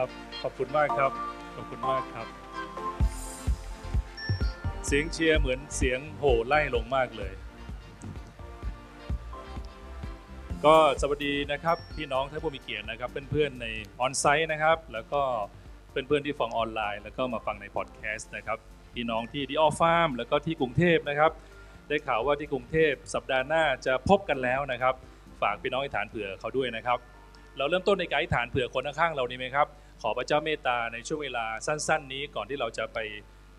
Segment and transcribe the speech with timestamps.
[0.00, 1.12] ครับขอบคุณมากครับ
[1.56, 2.26] ขอบคุณมากครับ
[4.86, 7.32] เสียงเชียร์เหมือนเสียงโห่ไล่ลงมากเลย
[10.64, 13.66] ก็สวัสดีนะครับพี่น้องท่านผู้มีเกียรตินะครับ เพื่อนๆใน
[14.00, 15.20] ออนไซต์นะครับ แล้วก็
[15.90, 18.58] เพื่อนๆที่ฟังออนไลน์ แล้วก็มาฟังในพอดแคสต์นะครับ
[18.94, 21.32] พี่น้องที่ดีออฟฟาร์มแล้วก็ที่กรุงเทพนะครับ
[21.88, 24.94] ได้ข่าวว่าที่กรุงเทพสัปดาห์หน้าจะพบกันแล้วนะครับ
[25.42, 26.98] ฝากพี่น้องอธิฐานเผื่อเขาด้วยนะครับ
[27.58, 29.68] เราเริ่มต้นในการอิฐานเผื่อคนข้างๆเราดีไหมครับ
[30.08, 32.98] อพระเจ้าเมตตาในช่วงเวลาสั้น ๆ นี้ก่อนที่เราจะไป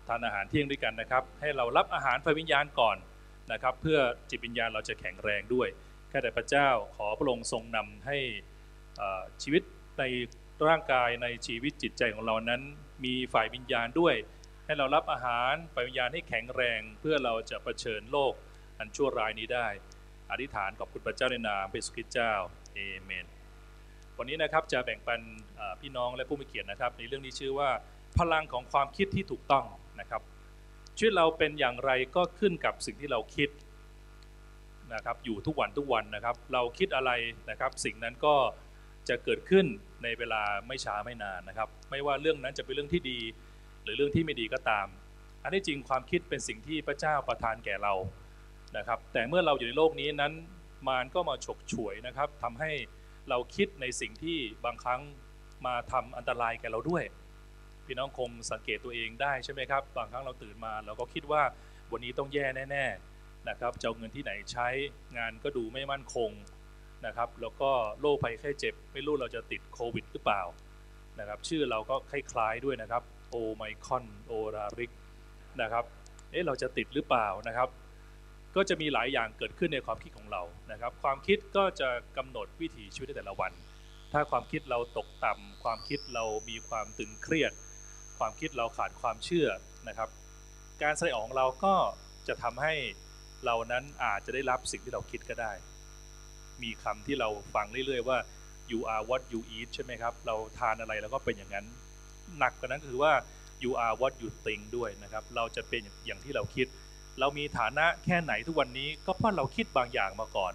[0.08, 2.96] ทานอาหารเที่ยงด้วยกันนะครับ ให้เรารับอาหารไฟวิญญาณก่อน
[3.52, 3.98] นะครับ เพื่อ
[4.30, 5.68] จิตวิญญาณเราจะแข็งแรงด้วย
[6.08, 8.18] แค่แต่พระเจ้าขอพระองค์ทรงนำให้
[9.42, 9.62] ชีวิต
[9.98, 10.04] ใน
[10.68, 12.62] ร่างกายในชีวิตจิตใจของเรานั้น
[13.04, 14.14] มีฝ่ายวิญญาณด้วย
[14.66, 18.32] ให้เรารับอาหารฝ่ายวิญญาณให้แข็งแรง เพื่อเราจะเผชิญโลก
[18.78, 19.68] อันชั่วร้ายนี้ได้
[20.30, 22.32] อธิษฐานขอบคุณพระเจ้าในนามพระเยซูคริสต์เจ้า
[22.74, 23.26] เอเมน
[24.18, 25.20] วันนี้นะครับจะแบ่งปัน
[25.80, 27.70] พี่น้องและผู้มีเกียรตินะครับ ในเรื่องที่ชื่อว่า
[28.18, 29.64] พลังของความคิดที่ถูกต้อง
[30.00, 30.22] นะครับ
[30.96, 33.48] ชีวิตเราเป็นอย่างไรก็ขึ้นกับสิ่งที่เราคิด
[34.94, 37.10] นะครับอยู่ทุกวันทุกวันนะครับ เราคิดอะไร
[37.50, 38.34] นะครับ สิ่งนั้นก็
[39.08, 39.66] จะเกิดขึ้น
[40.02, 43.18] ในเวลาไม่ช้าไม่นานนะครับ ไม่ว่าเรื่องนั้นจะเป็นเรื่องที่ดี
[43.82, 44.86] หรือเรื่องที่ไม่ดีก็ตาม
[45.42, 47.94] อันที่จริงความคิดเป็นสิ่งที่พระเจ้าประทานแก่เรา
[48.76, 50.32] นะครับ แต่เมื่อเราอยู่ในโลกนี้นั้น
[50.88, 52.70] มารก็มาฉกฉวยนะครับทำให้
[53.28, 55.00] เราคิดในสิ่งที่บางครั้ง
[55.66, 57.04] มาทำอันตรายแก่เราด้วย
[57.86, 61.42] พี่น้องคงสังเกตตัวเองได้ใช่ไหมครับ บางครั้งเราตื่นมา เราก็คิดว่า
[61.92, 64.68] วันนี้ต้องแย่แน่ๆนะครับจะเอาเงินที่ไหนใช้
[65.16, 66.30] งานก็ดูไม่มั่นคง
[67.06, 70.42] นะครับ แล้วก็โรคภัยไข้เจ็บ ไม่รู้เราจะติดโควิดหรือเปล่า
[71.18, 74.92] นะครับ ชื่อเราก็คล้ายๆด้วยนะครับโอไมคอนโอราริก
[75.62, 75.84] นะครับ
[76.30, 77.68] เอ๊ะเราจะติดหรือเปล่านะครับ
[78.56, 83.52] ก็จะมีหลายอย่างเกิดขึ้นในความคิดของเรานะครับ ความคิดก็จะกำหนดวิถีชีวิตในแต่ละวัน
[84.12, 87.52] ถ้าความคิดเราตกต่ำความคิดเรามีความตึงเครียด
[88.18, 89.48] ความคิดเราขาดความเชื่อ
[89.88, 90.08] นะครับ
[90.82, 91.74] การแสดงออกของเราก็
[92.28, 92.74] จะทำให้
[93.44, 95.52] เรานั้นอาจจะได้รับสิ่งที่เราคิดก็ได้
[96.62, 98.18] มีคำที่เราฟังเรื่อยๆว่า
[98.70, 101.66] you are what you eat ใช่ไหมครับ เราทานอะไรเราก็เป็นอย่างนั้น
[102.38, 103.12] หนักกว่านั้นคือว่า
[103.64, 106.66] you are what you think ด้วยนะครับ เราจะเป็นอย่างที่เราคิด
[107.18, 110.52] เรามีฐานะแค่ไหนทุกวันนี้ก็เพราะเราคิดบางอย่างมาก่อน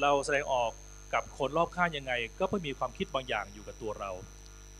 [0.00, 0.70] เราแสดงออก
[1.14, 4.10] กับคนรอบข้างยังไง ก็เพราะมีความคิดบางอย่างอยู่กับตัวเรา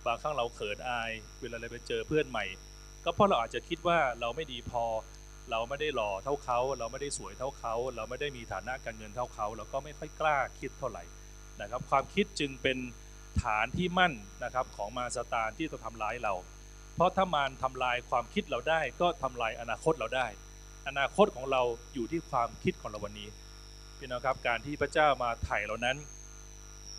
[0.07, 2.45] บางครั้งเราเขินอาย เวลาเราไปเจอเพื่อนใหม่
[3.05, 4.85] ก็เพราะเราอาจจะคิดว่าเราไม่ดีพอ
[5.51, 11.05] เราไม่ได้หล่อเท่าเขา เราไม่ได้สวยเท่าเขา เราไม่ได้มีฐานะการเงินเท่าเขา เราก็ไม่ค่อยกล้าคิดเท่าไหร่
[11.61, 12.79] นะครับ ความคิดจึงเป็น
[13.43, 14.13] ฐานที่มั่น
[14.45, 16.35] นะครับของมารซาตานที่จะทำร้ายเรา
[16.95, 20.27] เพราะถ้ามารทำลายความคิดเราได้ก็ทำลายอนาคตเราได้
[20.89, 21.63] อนาคตของเรา
[21.95, 23.29] อยู่ที่ความคิดของเราวันนี้
[23.99, 25.97] พี่น้องครับการที่พระเจ้ามาไถ่เรานั้น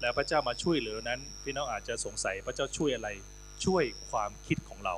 [0.02, 3.10] และพระเจ้ามาช่วยเหลือนั้น พี่น้องอาจจะสงสัยพระเจ้าช่วยอะไร
[3.66, 4.96] ช่วยความคิดของเรา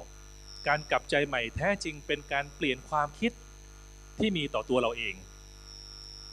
[0.68, 3.32] การกลับใจใหม่แท้จริงเป็นการเปลี่ยนความคิด
[4.20, 5.16] ที่มีต่อตัวเราเอง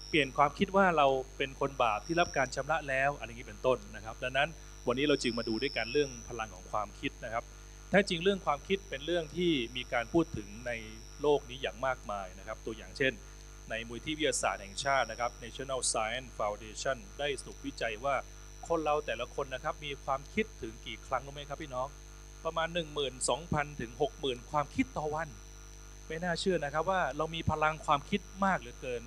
[0.08, 4.48] เปลี่ยนความคิดว่าเราเป็นคนบาปที่รับการชำระแล้วอะไรอย่างนี้เป็นต้นนะครับ ดังนั้น
[4.86, 7.44] วันนี้เราจึงมาดูด้วยกันเรื่องพลังของความคิดนะครับ
[7.94, 10.72] แท้จริงเรื่องความคิดเป็นเรื่องที่มีการพูดถึงใน
[11.20, 13.12] โลกนี้อย่างมากมายนะครับ ตัวอย่างเช่น
[13.70, 18.16] ในมูลที่วิทยาศาสตร์แห่งชาตินะครับ National Science Foundation ได้สรุปวิจัยว่า
[18.69, 21.88] คนเราแต่ละคนนะครับมีความคิดถึงกี่ครั้งรู้ไหมครับพี่น้อง
[22.44, 22.69] ประมาณ
[23.25, 25.28] 12,000ถึง60,000 ความคิดต่อวัน
[26.09, 29.03] ไม่น่าเชื่อนะครับว่าเรามีพลังความคิดมากเหลือเกิน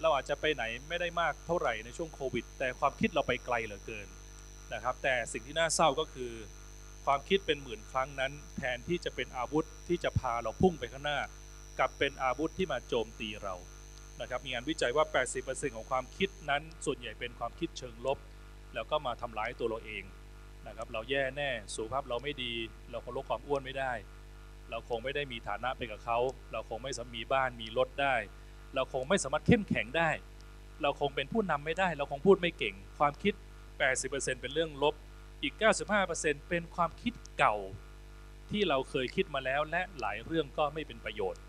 [0.00, 4.06] เราอาจจะไปไหนไม่ได้มากเท่าไหร่ในช่วงโควิด แต่ความคิดเราไปไกลเหลือเกิน
[4.74, 6.32] นะครับแต่สิ่งที่น่าเศร้าก็คือ
[7.06, 11.20] ความคิดเป็นหมื่นครั้งนั้น แทนที่จะเป็นอาวุธที่จะพาเราพุ่งไปข้างหน้า
[11.78, 13.54] กลับเป็นอาวุธที่มาโจมตีเรา
[14.20, 15.04] นะครับมีงานวิจัยว่า
[15.40, 18.18] 80%ของความคิดนั้น ส่วนใหญ่เป็นความคิดเชิงลบ
[18.74, 20.04] แล้วก็มาทำร้ายตัวเราเอง
[20.66, 22.52] นะครับเราแย่แน่สุขภาพเราไม่ดี
[22.90, 23.92] เราคงลดความอ้วนไม่ได้
[24.70, 26.18] เราคงไม่ได้มีฐานะไปกับเขา
[26.52, 28.14] เราคงไม่สามารถมีบ้านมีรถได้
[28.74, 30.10] เราคงไม่สามารถเข้มแข็งได้
[30.82, 33.34] เราคงเป็นผู้นำไม่ได้ เราคงพูดไม่เก่ง ความคิด
[33.86, 34.94] 80%เป็นเรื่องลบ
[35.46, 35.58] อีก
[36.02, 37.56] 95%เป็นความคิดเก่า
[38.50, 41.42] ที่เราเคยคิดมาแล้วและหลายเรื่องก็ไม่เป็นประโยชน์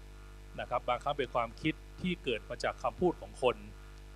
[0.60, 3.57] นะครับ บางครั้งเป็นความคิดที่เกิดมาจากคำพูดของคน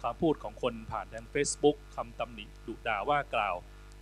[0.03, 3.55] คำพูดของคนผ่านทาง Facebook คำตำหนิดุด่าว่ากล่าว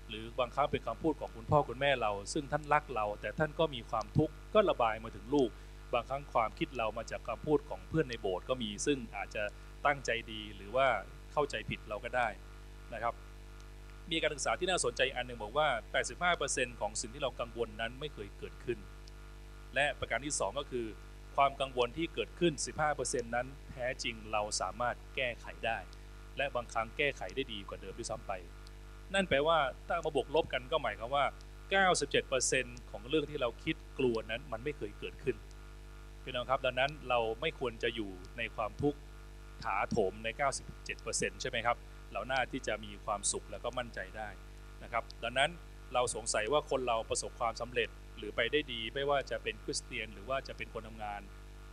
[0.10, 5.50] หรือบางครั้งเป็นคำพูดของคุณพ่อคุณแม่เรา ซึ่งท่านรักเรา แต่ท่านก็มีความทุกข์ก็ระบายมาถึงลูก
[5.94, 9.44] บางครั้งความคิดเรามาจากคำพูดของเพื่อนในโบสถ์ก็มี ซึ่งอาจจะ
[9.86, 10.88] ตั้งใจดีหรือว่า
[11.32, 12.28] เข้าใจผิดเราก็ได้
[12.94, 13.14] นะครับ
[14.12, 15.68] มีการศึกษาที่น่าสนใจอันหนึ่งบอกว่า
[16.26, 18.80] 85%ของสิ่งที่เรากังวลนั้นไม่เคยเกิดขึ้น
[19.76, 20.86] และประการที่ 2 ก็คือ
[21.36, 22.54] ความกังวลที่เกิดขึ้น
[22.90, 25.78] 15%นั้นแท้จริงเราสามารถแก้ไขได้
[26.38, 28.32] และบางครั้งแก้ไขได้ดีกว่าเดิมด้วยซ้ำไป
[29.14, 29.58] นั่นแปลว่า
[29.88, 31.26] ถ้ามาบวกลบกันก็หมายความว่า
[32.12, 35.36] 97%ของเรื่องที่เราคิดกลัวนั้นมันไม่เคยเกิดขึ้น
[36.24, 39.00] พี่น้องครับดังนั้นเราไม่ควรจะอยู่ในความทุกข์
[39.64, 40.28] ถาโถมใน
[40.86, 41.78] 97%ใช่ไหมครับ
[42.14, 44.30] เราน่าที่จะมีความสุขแล้วก็มั่นใจได้
[44.84, 45.52] นะครับ ดังนั้น
[45.94, 51.22] เราสงสัยว่าคนเราประสบความสำเร็จหรือไปได้ดี ไม่ว่าจะเป็นคริสเตียน หรือว่าจะเป็นคนทำงาน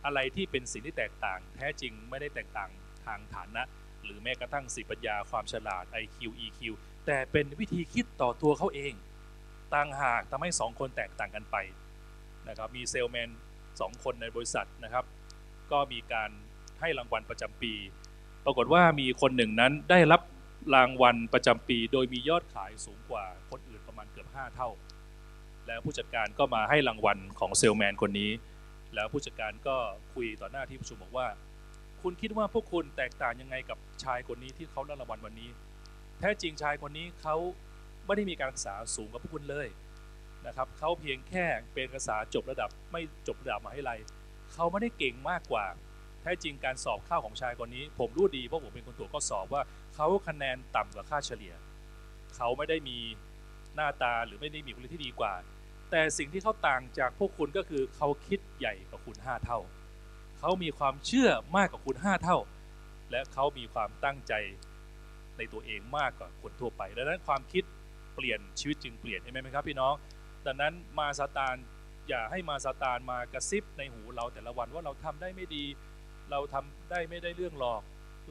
[0.05, 2.69] อะไรที่เป็นสิ่งที่แตกต่าง แท้จริงไม่ได้แตกต่าง
[3.05, 3.63] ทางฐานะ
[4.03, 6.59] หรือแม้กระทั่งสิปัญญาความฉลาด IQ EQ
[7.05, 8.93] แต่เป็นวิธีคิดต่อตัวเขาเอง
[9.73, 11.55] ต่างหากทำให้สองคนแตกต่างกันไป
[12.47, 13.29] นะครับมีเซลแมน
[13.79, 15.05] สองคนในบริษัทนะครับ
[15.71, 16.29] ก็มีการ
[16.79, 17.73] ให้รางวัลประจำปี
[18.49, 20.21] ปรากฏว่ามีคนหนึ่งนั้นได้รับ
[20.75, 24.69] รางวัลประจำปี โดยมียอดขายสูงกว่าคนอื่นประมาณเกือบ 5 เท่า
[25.67, 28.31] แล้วผู้จัดการก็มาให้รางวัลของเซลแมนคนนี้
[28.95, 29.75] แล้วผู้จัดการก็
[30.13, 31.27] คุยต่อหน้าที่ประชุมบอกว่า
[32.01, 35.49] คุณคิดว่าพวกคุณแตกต่างยังไงกับชายคนนี้ที่เขาได้รางวัลวันนี้
[36.19, 37.35] แท้จริงชายคนนี้เขา
[38.05, 39.67] ไม่ได้มีการศึกษาสูงกว่าพวกคุณเลย
[40.45, 43.99] นะครับเขาเพียงแค่เป็นภาษาจบระดับไม่จบระดับมาวิทยาลัย
[44.53, 45.65] เขาไม่ได้เก่งมากกว่า
[46.21, 49.61] แท้จริงการสอบข้าวของชายคนนี้ ผมรู้ดีเพราะผมเป็นคนตรวจข้อสอบว่า
[49.95, 51.53] เขาคะแนนต่ำกว่าค่าเฉลี่ย
[52.35, 52.97] เขาไม่ได้มี
[53.75, 55.33] หน้าตาหรือไม่ได้มีคุณที่ดีกว่า
[55.91, 59.59] แต่สิ่งที่เขาต่างจากพวกคุณก็คือเขาคิดใหญ่กว่าคุณ5เท่า
[60.39, 62.37] เขามีความเชื่อมากกว่าคุณ5เท่า
[63.11, 64.33] และเขามีความตั้งใจ
[65.37, 67.63] ในตัวเองมากกว่าคนทั่วไปดังนั้นความคิด
[68.15, 69.93] เปลี่ยนชีวิตจึงเปลี่ยนใช่ไหมครับพี่น้อง
[70.45, 71.55] ดังนั้นมาซาตาน
[72.09, 75.63] อย่าให้มาซาตานมากระซิบในหูเราแต่ละวันว่าเราทำได้ไม่ดี
[76.31, 77.81] เราทำได้ไม่ได้เรื่องหรอก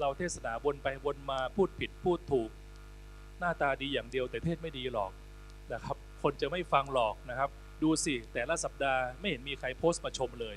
[0.00, 2.50] เราเทศนาวนไปวนมาพูดผิดพูดถูก
[3.38, 5.10] หน้าตาดีอย่างเดียวแต่เทศไม่ดีหรอก
[5.72, 7.50] นะครับ คนจะไม่ฟังหรอกนะครับ
[7.82, 10.56] ดูสิแต่ละสัปดาห์ไม่เห็นมีใครโพสต์มาชมเลย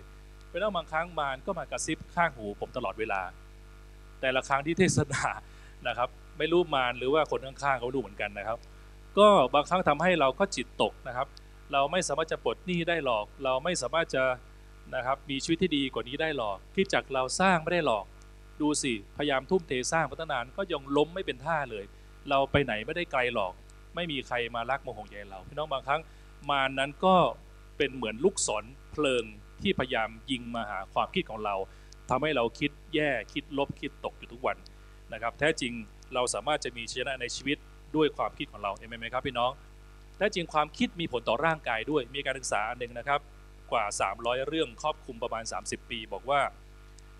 [0.49, 3.21] ไปแล้วบางครั้งมารก็มากระซิบข้างหูผมตลอดเวลา
[4.21, 5.23] แต่ละครั้งที่เทศนา
[5.87, 8.57] นะครับ ไม่รู้มารหรือว่าคนข้างๆเขาดูเหมือนกันนะครับ
[9.17, 11.27] ก็บางครั้งทำให้เราก็จิตตกนะครับ
[11.73, 14.23] เราไม่สามารถจะปลดหนี้ได้หรอก เราไม่สามารถจะ
[14.95, 18.05] นะครับมีชีวิตที่ดีกว่านี้ได้หรอกที่จากเราสร้างไม่ได้หรอก
[18.61, 21.85] ดูสิพยายามทุ่มเทสร้างพัฒนานก็ยังล้มไม่เป็นท่าเลย
[22.29, 23.53] เราไปไหนไม่ได้ไกลหรอก
[23.95, 26.01] ไม่มีใครมารักโมโหใยเราพี่น้องบางครั้ง
[26.49, 27.15] มานั้นก็
[27.77, 29.23] เป็นเหมือนลูกศรเพลิง
[29.61, 31.55] ที่พยายามยิงมาหาความคิดของเรา
[32.09, 34.57] ทำให้เราคิดแย่คิดลบคิดตกอยู่ทุกวัน
[35.13, 35.73] นะครับ แท้จริง
[36.13, 37.57] เราสามารถจะมีชนะในชีวิต
[37.95, 39.51] ด้วยความคิดของเราเห็นไหมครับพี่น้อง
[40.17, 43.19] แท้จริงความคิดมีผลต่อร่างกายด้วยมีการศึกษาหนึ่งนะครับ
[43.71, 43.83] กว่า
[44.15, 46.41] 300 เรื่องครอบคลุมประมาณ 30 ปี บอกว่า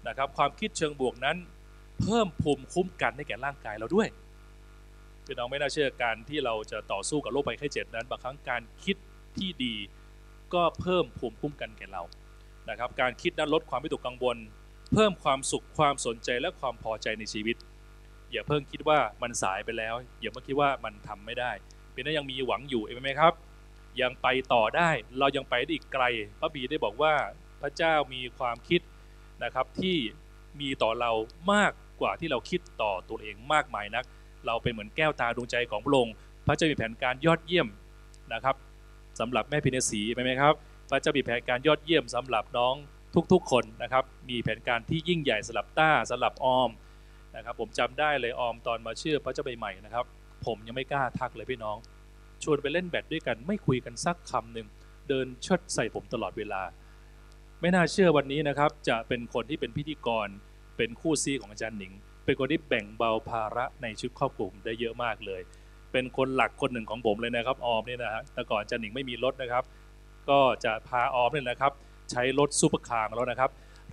[0.08, 1.38] นะครับความคิดเชิงบวกนั้น
[2.02, 4.08] เพิ่มภูมิคุ้มกันให้แก่ร่างกายเราด้วย
[5.26, 8.98] พี่น้องไม่น่าเชื่อการที่เราจะต่อสู้กับโรคภัยไข้เจ็บนั้นบางครั้งการคิด
[9.38, 9.76] ที่ดี
[10.54, 12.04] ก็เพิ่มภูมิคุ้มกันแก่เรา
[12.70, 14.38] นะครับการคิดนั้นลดความวิตกกังวล
[14.94, 17.58] เพิ่มความสุขความสนใจและความพอใจในชีวิต
[18.32, 21.52] อย่าเพิ่งคิดว่ามันสายไปแล้ว อย่าเพิ่งคิดว่ามันทำไม่ได้
[21.92, 23.34] เป็นนั้นยังมีหวังอยู่เห็นไหมครับ
[24.02, 24.90] ยังไปต่อได้
[25.20, 26.04] เรายังไปได้อีกไกล
[26.40, 27.14] พระบีได้บอกว่า
[27.62, 28.82] พระเจ้ามีความคิด
[29.44, 29.98] นะครับที่
[30.60, 31.12] มีต่อเรา
[31.54, 31.72] มาก
[32.02, 34.06] กว่าที่เราคิดต่อตัวเองมากมายนัก
[34.46, 36.16] เราเป็นเหมือนแก้วตาดวงใจของพระองค์
[36.48, 37.68] พระเจ้ามีแผนการยอดเยี่ยม
[38.34, 38.56] นะครับ
[39.20, 40.54] สำหรับแม่พินสีไหมครับ
[40.90, 42.76] พระเจ้ามีแผนการยอดเยี่ยมสำหรับน้อง
[43.34, 46.70] ทุกๆ คนนะครับ มีแผนการที่ยิ่งใหญ่สำหรับต้าสำหรับออม
[47.36, 50.06] นะครับ ผมจำได้เลยออมตอนมาเชื่อพระเจ้าใหม่ๆนะครับ
[50.46, 51.78] ผมยังไม่กล้าทักเลยพี่น้อง
[52.44, 54.68] ชวนไปเล่นแบดด้วยกัน ไม่คุยกันสักคำหนึ่ง
[55.10, 56.62] เดินเชิดใส่ผมตลอดเวลา
[57.62, 60.28] ไม่น่าเชื่อวันนี้นะครับ จะเป็นคนที่เป็นพิธีกร
[60.78, 61.94] เป็นคู่ซีของอาจารย์หนิง
[62.26, 65.42] เป็นคนที่แบ่งเบาภาระในชีวิตครอบครัวได้เยอะมากเลย
[65.92, 69.64] เป็นคนหลักคนหนึ่งของผมเลยนะครับ ออมเนี่ยนะฮะแต่ก่อนอาจารย์หนิงไม่มีรถนะครับ
[70.30, 71.72] ก็จะพาออมเนี่ยนะครับ
[72.12, 73.50] ใช้รถซูเปอร์คาร์แล้วนะครับ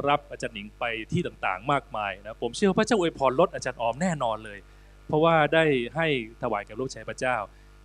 [0.09, 4.59] รับอาจารย์หนิงไปที่ต่างๆ มากมายนะผมเชื่อพระเจ้าอวยพรรถอาจารย์ออมแน่นอนเลย
[5.07, 5.65] เพราะว่าได้
[5.97, 6.07] ให้
[6.43, 7.37] ถวายแก่ลูกชายพระเจ้า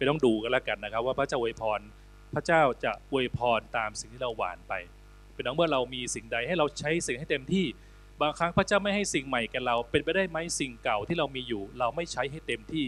[0.02, 1.80] ไปต้องดูกันแล้วกันนะครับ ว่าพระเจ้าอวยพร
[2.36, 4.74] พระเจ้าจะอวยพรตามสิ่งที่เราหว่านไป
[5.34, 7.66] พี่น้องเมื่อเรามีสิ่งใดให้เราใช้สิ่งให้เต็มที่
[8.22, 12.86] บางครั้งพระเจ้าไม่ให้สิ่งใหม่แก่เรา เป็นไปได้ไหมสิ่งเก่าที่เรามีอยู่ เราไม่ใช้ให้เต็มที่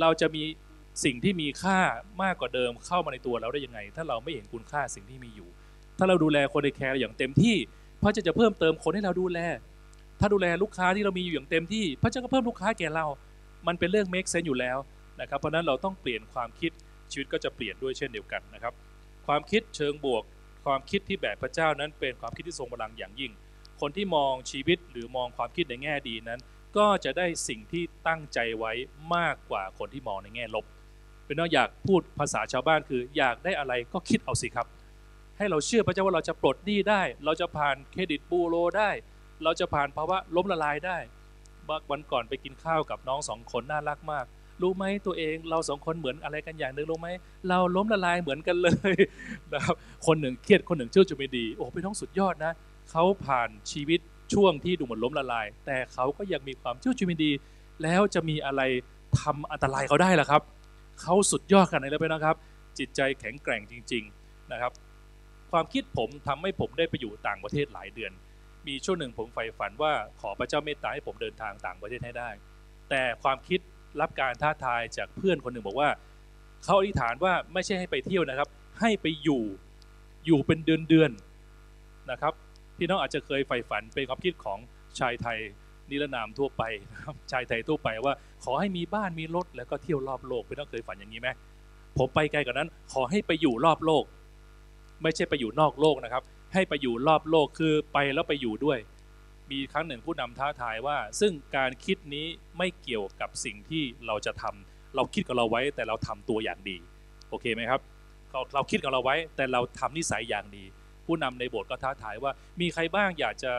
[0.00, 0.42] เราจะมี
[1.04, 1.78] สิ่งที่มีค่า
[2.22, 5.48] มากกว่าเดิมเข้ามาในตัวเราได้ยังไง ถ้าเราไม่เห็นคุณค่าสิ่งที่มีอยู่
[5.98, 7.56] ถ้าเราดูแลคนในแคร์อย่างเต็มที่
[8.02, 9.38] พระเจ้าจะเพิ่มเติมคนให้เราดูแล
[10.20, 13.06] ถ้าดูแลลูกค้าที่เรามีอยู่อย่างเต็มที่ พระเจ้าก็เพิ่มลูกค้าแก่เรา
[13.66, 14.78] มันเป็นเรื่อง make sense อยู่แล้ว
[15.20, 16.72] นะครับเพราะนั้นเราต้องเปลี่ยนความคิด
[17.12, 18.74] ชีวิตก็จะเปลี่ยนด้วยเช่นเดียวกันนะครับ
[19.26, 20.22] ความคิดเชิงบวก
[20.64, 23.32] ความคิดที่แบบพระเจ้านั้นเป็นความคิดที่ทรงพลังอย่างยิ่ง
[23.80, 26.40] คนที่มองชีวิตหรือมองความคิดในแง่ดีนั้น
[26.76, 28.72] ก็จะได้สิ่งที่ตั้งใจไว้
[29.14, 30.64] มากกว่าคนที่มองในแง่ลบ
[31.26, 34.66] เป็นน้องอยากพูดภาษาชาวบ้านคือ อยากได้อะไรก็คิดเอาสิครับ
[35.38, 38.90] ให้เราเชื่อพระเจ้าว่าเราจะปลดหนี้ได้ เราจะผ่านเครดิตบูโรได้
[39.44, 40.98] เราจะผ่านภาวะล้มละลายได้
[41.90, 44.24] วันก่อนไปกินข้าวกับน้องสองคนน่ารักมาก
[44.62, 47.08] รู้ไหมตัวเองเราสองคนเหมือนอะไรกันอย่างหนึ่งรู้ไหม
[47.48, 48.94] เราล้มละลายเหมือนกันเลย
[49.52, 49.74] นะครับ
[50.06, 52.52] คนหนึ่งเครียดคนหนึ่งเชื่อจะไม่ดี โอ้พี่น้องสุดยอดนะ
[52.90, 54.00] เขาผ่านชีวิต
[54.32, 57.30] ช่วงที่ดูเหมือนล้มละลาย แต่เขาก็ยังมีความเชื่อจะไม่ดี
[57.82, 58.62] แล้วจะมีอะไร
[59.20, 60.42] ทำอันตรายเขาได้ล่ะครับ
[61.02, 62.36] เขาสุดยอดกันเลยไปนะครับ
[62.78, 64.72] จิตใจแข็งแกร่งจริง ๆนะครับ
[65.52, 68.12] ความคิดผมทำให้ผมได้ไปอยู่ต่างประเทศหลายเดือน
[68.66, 72.30] มีช่วงหนึ่งผมใฝ่ฝันว่าขอพระเจ้าเมตตาให้ผมเดินทางต่างประเทศให้ได้
[72.90, 73.60] แต่ความคิด
[74.00, 75.90] รับการท้าทายจากเพื่อนคนหนึ่งบอกว่า
[76.64, 78.48] เขาอธิษฐานว่าไม่ใช่ให้ไปเที่ยวนะครับ
[78.80, 79.42] ให้ไปอยู่
[80.26, 82.32] อยู่เป็นเดือนเดือนๆนะครับ
[82.78, 84.58] พี่น้องอาจจะเคยใฝ่ฝันเป็นความคิดของ
[84.98, 85.38] ชายไทย
[85.90, 86.62] นิรนามทั่วไป
[86.92, 91.28] นะครับชายไทยทั่วไปว่า ขอให้มีบ้านมีรถแล้วก็เที่ยวรอบโลกพี่น้องเคยฝันอย่างนี้ไหม
[91.98, 94.04] ผมไปไกลกว่านั้น ขอให้ไปอยู่รอบโลก
[95.02, 96.22] ไม่ใช่ไปอยู่นอกโลกนะครับ
[96.54, 98.78] ให้ไปอยู่รอบโลกคือไปแล้วไปอยู่ด้วย
[99.50, 102.26] มีครั้งหนึ่งผู้นำท้าทายว่า ซึ่งการคิดนี้
[102.58, 106.76] ไม่เกี่ยวกับสิ่งที่เราจะทำเราคิดกับเราไว้แต่เราทำตัวอย่างดี
[107.30, 107.80] โอเคไหมครับ
[108.32, 110.64] เราเราคิดกับเราไว้แต่เราทำนิสัยอย่างดี
[111.06, 113.52] ผู้นำในโบสถ์ก็ท้าทายว่า มีใครบ้างอยากจะ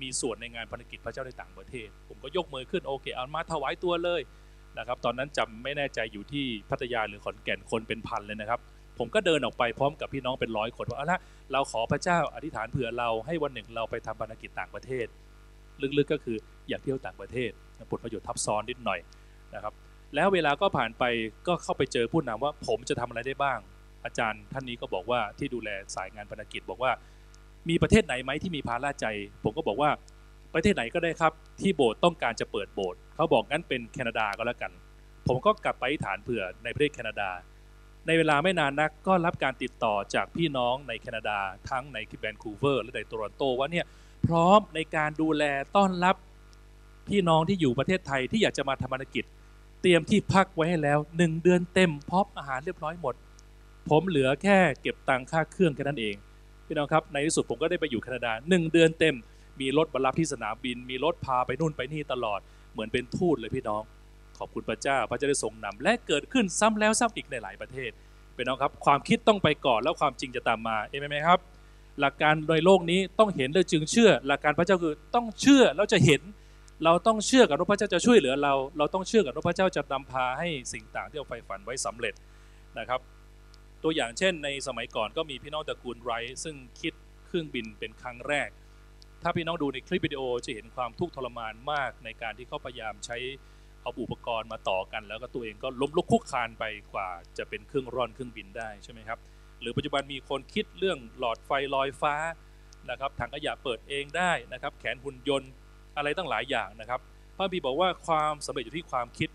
[0.00, 4.20] มีส่วนในงานภารกิจพระเจ้าในต่างประเทศ ผมก็ยกมือขึ้นโอเคเอามาถวายตัวเลย
[4.78, 8.60] นะครับ ตอนนั้นจำไม่แน่ใจอยู่ที่พัทยาหรือขอนแก่นคนเป็นพันเลยนะครับ
[8.98, 11.18] ผมก็เดินออกไปพร้อมกับพี่น้องเป็นร้อยคนว่าเอาละ
[11.52, 15.06] เราขอพระเจ้าอธิษฐานเผื่อเราให้วันหนึ่งเราไปทำภารกิจต่างประเทศ
[15.98, 16.36] ลึกๆก็คือ
[16.68, 17.50] อยากเที่ยวต่างประเทศ
[17.90, 19.00] ผลประโยชน์ทับซ้อนนิดหน่อย
[19.54, 19.72] นะครับ
[20.14, 21.04] แล้วเวลาก็ผ่านไป
[21.46, 23.58] ก็เข้าไปเจอผู้นำว่าผมจะทำอะไรได้บ้าง
[24.04, 26.92] อาจารย์ท่านนี้ก็บอกว่าที่ดูแลสายงานภารกิจบอกว่า
[27.68, 29.06] มีประเทศไหนไหมที่มีภาระใจ
[29.44, 29.90] ผมก็บอกว่า
[30.54, 34.72] ประเทศไหนก็ได้ครับ ที่โบสถ์ต้องการจะเปิดโบสถ์เขาบอกงั้นเป็นแคนาดาก็แล้วกัน
[35.26, 37.30] ผมก็กลับไปฐานเผื่อในประเทศแคนาดา
[38.06, 41.38] ในเวลาไม่นานนักก็รับการติดต่อจากพี่น้องในแคนาดา
[41.70, 43.86] ทั้งในแวนคูเวอร์และในโตรอนโตว่าเนี่ย
[44.26, 45.44] พร้อมในการดูแล
[45.76, 46.16] ต้อนรับ
[47.08, 49.24] พี่น้องที่อยู่ประเทศไทยที่อยากจะมาทำภารกิจ
[49.82, 53.14] เตรียมที่พักไว้ให้แล้วหนึ่งเดือนเต็มพร้อมอาหารเรียบร้อยหมด
[53.90, 56.14] ผมเหลือแค่เก็บตังค่าเครื่องแค่นั้นเอง
[56.66, 59.16] พี่น้องครับในที่สุดผมก็ได้ไปอยู่แคนาดาหนึ่งเดือนเต็ม
[59.60, 62.40] มีรถมารับที่สนามบิน มีรถพาไปนู่นไปนี่ตลอด
[62.72, 63.82] เหมือนเป็นทูตเลยพี่น้อง
[64.38, 67.90] ขอบคุณพระเจ้า พระเจ้าได้ทรงนำและเกิดขึ้นซ้ำแล้วซ้ำอีกในหลายประเทศ
[68.36, 71.38] พี่น้องครับความคิดต้องไปก่อนแล้วความจริงจะตามมาเอเมนไหมครับ
[72.00, 76.20] หลักการในโลกนี้ต้องเห็นเลยจึงเชื่อ หลักการพระเจ้าคือต้องเชื่อแล้วจะเห็น
[76.84, 82.14] เราต้องเชื่อกับว่าพระเจ้าจะช่วยเหลือเรา เราต้องเชื่อกับว่าพระเจ้าจะนำพาให้สิ่งต่างที่เราใฝ่ฝันไว้สำเร็จ
[82.78, 83.00] นะครับ
[83.82, 86.92] ตัวอย่างเช่น ในสมัยก่อนก็มีพี่น้องตระกูลไรท์ซึ่งคิด
[87.26, 88.48] เครื่องบินเป็นครั้งแรก
[89.22, 93.16] ถ้าพี่น้องดูในคลิปวิดีโอจะเห็นความทุกข์ทรมานมากในการที่เขาพยายามใช้
[93.84, 99.18] เอาอุปกรณ์มาต่อกัน แล้วก็ตัวเองก็ล้มลุกคุกคานไปกว่าจะเป็นเครื่องร่อนเครื่องบินได้ใช่ไหมครับ
[99.60, 102.14] หรือปัจจุบันมีคนคิดเรื่องหลอดไฟลอยฟ้า
[102.90, 105.50] นะครับถังขยะเปิดเองได้นะครับ แขนหุ่นยนต์
[105.96, 107.00] อะไรตั้งหลายอย่างนะครับ
[107.36, 109.30] พระบีบอกว่าความสำเร็จอยู่ที่ความคิด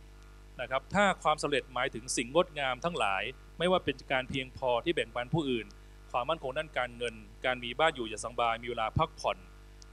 [0.62, 3.24] นะครับ ถ้าความสำเร็จหมายถึงสิ่งงดงามทั้งหลาย
[3.60, 5.68] ไม่ว่าเป็นการเพียงพอที่แบ่งปันผู้อื่น
[6.12, 7.16] ความมั่นคงด้านการเงิน
[7.46, 9.38] การมีบ้านอยู่อย่างสบายมีเวลาพักผ่อน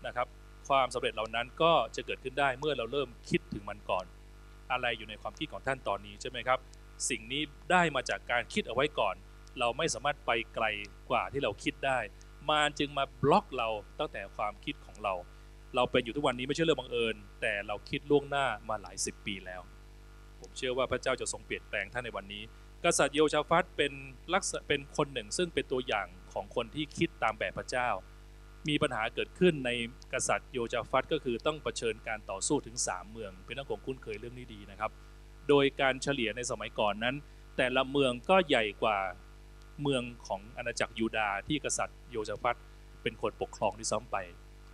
[0.06, 0.26] นะครับ
[0.68, 4.04] ความสำเร็จเหล่านั้นก็จะเกิดขึ้นได้เมื่อเราเริ่มคิดถึงมันก่อน
[4.70, 6.58] อะไรอยู่ในความคิดของท่านตอนนี้ใช่ไหมครับ
[7.10, 9.14] สิ่งนี้ได้มาจากการคิดเอาไว้ก่อน
[9.58, 10.66] เราไม่สามารถไปไกล
[11.10, 11.98] กว่าที่เราคิดได้
[12.50, 13.68] มารจึงมาบล็อกเรา
[13.98, 15.14] ตั้งแต่ความคิดของเรา
[15.74, 19.62] เราเป็นอยู่ทุกวันนี้ไม่ใช่เรื่องบังเอิญ แต่เราคิดล่วงหน้ามาหลายสิบปีแล้ว
[20.40, 22.42] ผมเชื่อว่าพระเจ้าจะทรงเปลี่ยนแปลงท่านในวันนี้
[22.84, 23.92] กษัตริย์โยชาฟัตเป็น
[24.34, 27.88] ลักษณะเป็นคนหนึ่งซึ่งเป็นตัวอย่างของคนที่คิดตามแบบพระเจ้า
[28.68, 29.70] มีปัญหาเกิดขึ้นใน
[30.12, 34.90] กษัตริย์โยชาฟัตก็คือต้องเผชิญการต่อสู้ถึง 3 เมือง เป็นนักคงคุ้นเคยเรื่องนี้ดีนะครับ
[35.48, 37.16] โดยการเฉลี่ยในสมัยก่อนนั้น
[37.56, 38.98] แต่ละเมืองก็ใหญ่กว่า
[39.82, 42.56] เมืองของอาณาจักรยูดาห์ที่กษัตริย์โยชาฟัต
[43.02, 44.16] เป็นคนปกครองที่ซ้ำไป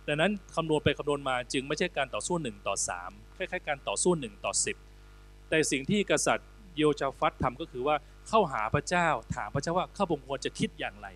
[0.07, 2.75] ดังนั้นคำนวณไปคำนวณมาจึงไม่ใช่การต่อสู้ 1 ต่อ
[3.07, 4.53] 3 คล้ายๆ การต่อสู้ 1 ต่อ
[5.01, 7.95] 10 แต่สิ่งที่กษัตริย์โยชาฟัตทำก็คือว่า
[8.27, 11.07] เข้าหาพระเจ้าถามพระเจ้าว่าข้าพงควรจะคิดอย่างไร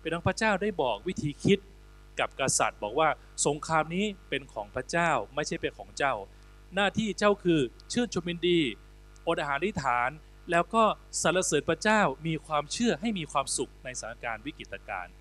[0.00, 1.58] เป็นทั้งพระเจ้าได้บอกวิธีคิด
[2.20, 3.08] กับกษัตริย์บอกว่า
[3.46, 6.14] สงครามนี้เป็นของพระเจ้าไม่ใช่เป็นของเจ้า
[6.74, 7.60] หน้าที่เจ้าคือ
[7.92, 8.60] ชื่นชมยินดี
[9.26, 10.10] อดอาหารอธิฐาน
[10.50, 10.84] แล้วก็
[11.22, 15.12] สรรเสริญพระเจ้ามีความเชื่อให้มีความสุขในสถานการณ์วิกฤตการณ์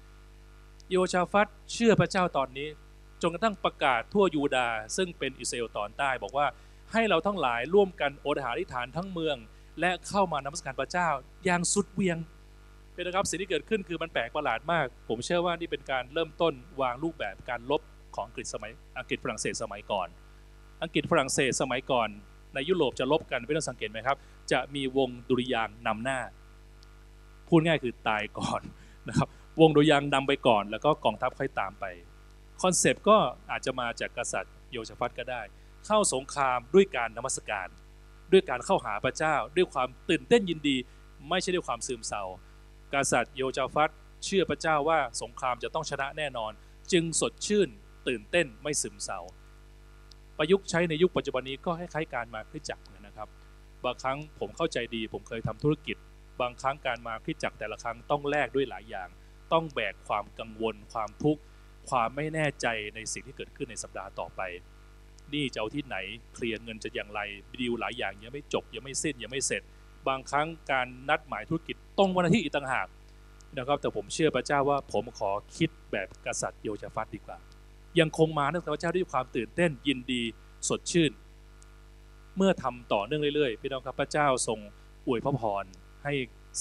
[0.90, 2.68] โยชาฟัตเชื่อพระเจ้าตอนนี้
[3.22, 6.48] จนกระทั่งประกาศทั่วยูดาห์ซึ่งเป็นอิสราเอลตอนใต้บอกว่า
[6.92, 9.38] ให้เราทั้งหลายร่วมกันอดอาหารอธิฐานทั้งเมือง
[9.80, 11.10] และเข้ามานมัสการพระเจ้า
[11.46, 12.18] อย่างสุดเวียง
[12.98, 17.82] เป็นนะครับสิ่งที่เกิดขึ้นคือมันแปลกประหลาดมาก ผมเชื่อว่านี่เป็นการเริ่มต้นวางรูปแบบการลบ
[18.16, 20.08] ของอังกฤษสมัยอังกฤษฝรั่งเศสสมัยก่อน
[20.84, 22.10] อังกฤษฝรั่งเศสสมัยก่อน
[22.54, 24.18] ในยุโรปจะลบกันไม่ต้องสังเกตไหมครับ
[24.52, 26.20] จะมีวงดุริยางค์นำหน้า
[27.48, 28.62] พูดง่ายคือตายก่อน
[29.08, 29.28] นะครับ
[29.62, 31.86] วงดุริยางค์นำไปก่อน แล้วก็กองทัพค่อยตามไป
[32.62, 33.18] concept ก็
[33.52, 35.42] อาจจะมาจากกษัตริย์โยชาฟัตก็ได้
[35.86, 37.68] เข้าสงครามด้วยการนมัสการ
[38.32, 40.76] ด้วยการเข้าหาพระเจ้า ด้วยความตื่นเต้นยินดี
[41.30, 42.24] ไม่ใช่ด้วยความซึมเศร้า
[42.94, 43.90] กษัตริย์โยชาฟัต
[44.26, 46.52] เชื่อพระเจ้าว่าสงครามจะต้องชนะแน่นอน
[46.92, 47.70] จึงสดชื่น
[48.08, 49.20] ตื่นเต้นไม่ซึมเศร้า
[50.38, 53.28] ประยุกต์ใช้ในยุคปัจจุบันนี้ก็คล้ายๆการมาคริสตจักรนะครับ
[53.86, 55.98] บางครั้งผมเข้าใจดี ผมเคยทำธุรกิจ
[56.42, 59.10] บางครั้งการมาคริสตจักรแต่ละครั้งต้องแลกด้วยหลายอย่าง
[59.54, 61.42] ต้องแบกความกังวล ความทุกข์
[61.90, 64.42] ความไม่แน่ใจในสิ่งที่เกิดขึ้นในสัปดาห์ต่อไป
[65.34, 65.98] นี่จะเอาที่ไหน
[66.34, 67.20] เคลียร์เงินจะอย่างไร
[67.62, 69.64] ดีลหลายอย่างยังไม่จบยังไม่สิ้นยังไม่เสร็จ
[70.08, 72.88] บางครั้งการนัดหมายธุรกิจต้องวันอาทิตย์อีกต่างหาก
[73.58, 77.38] นะครับแต่ผมเชื่อพระเจ้าว่าผมขอคิดแบบกษัตริย์โยชาฟัตดีกว่า
[78.00, 80.22] ยังคงมาเนื่องจากพระเจ้าด้วยความตื่นเต้นยินดี
[80.70, 81.12] สดชื่น
[82.38, 84.60] เมื่อทำต่อเนื่องเรื่อยๆพี่น้องครับพระเจ้าทรง
[85.08, 85.64] อวยพระพร
[86.04, 86.14] ให้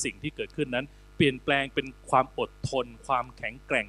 [0.05, 0.87] สิ่งที่เกิดขึ้นนั้น
[1.17, 3.88] เปลี่ยนแปลงเป็นความอดทน ความแข็งแกร่ง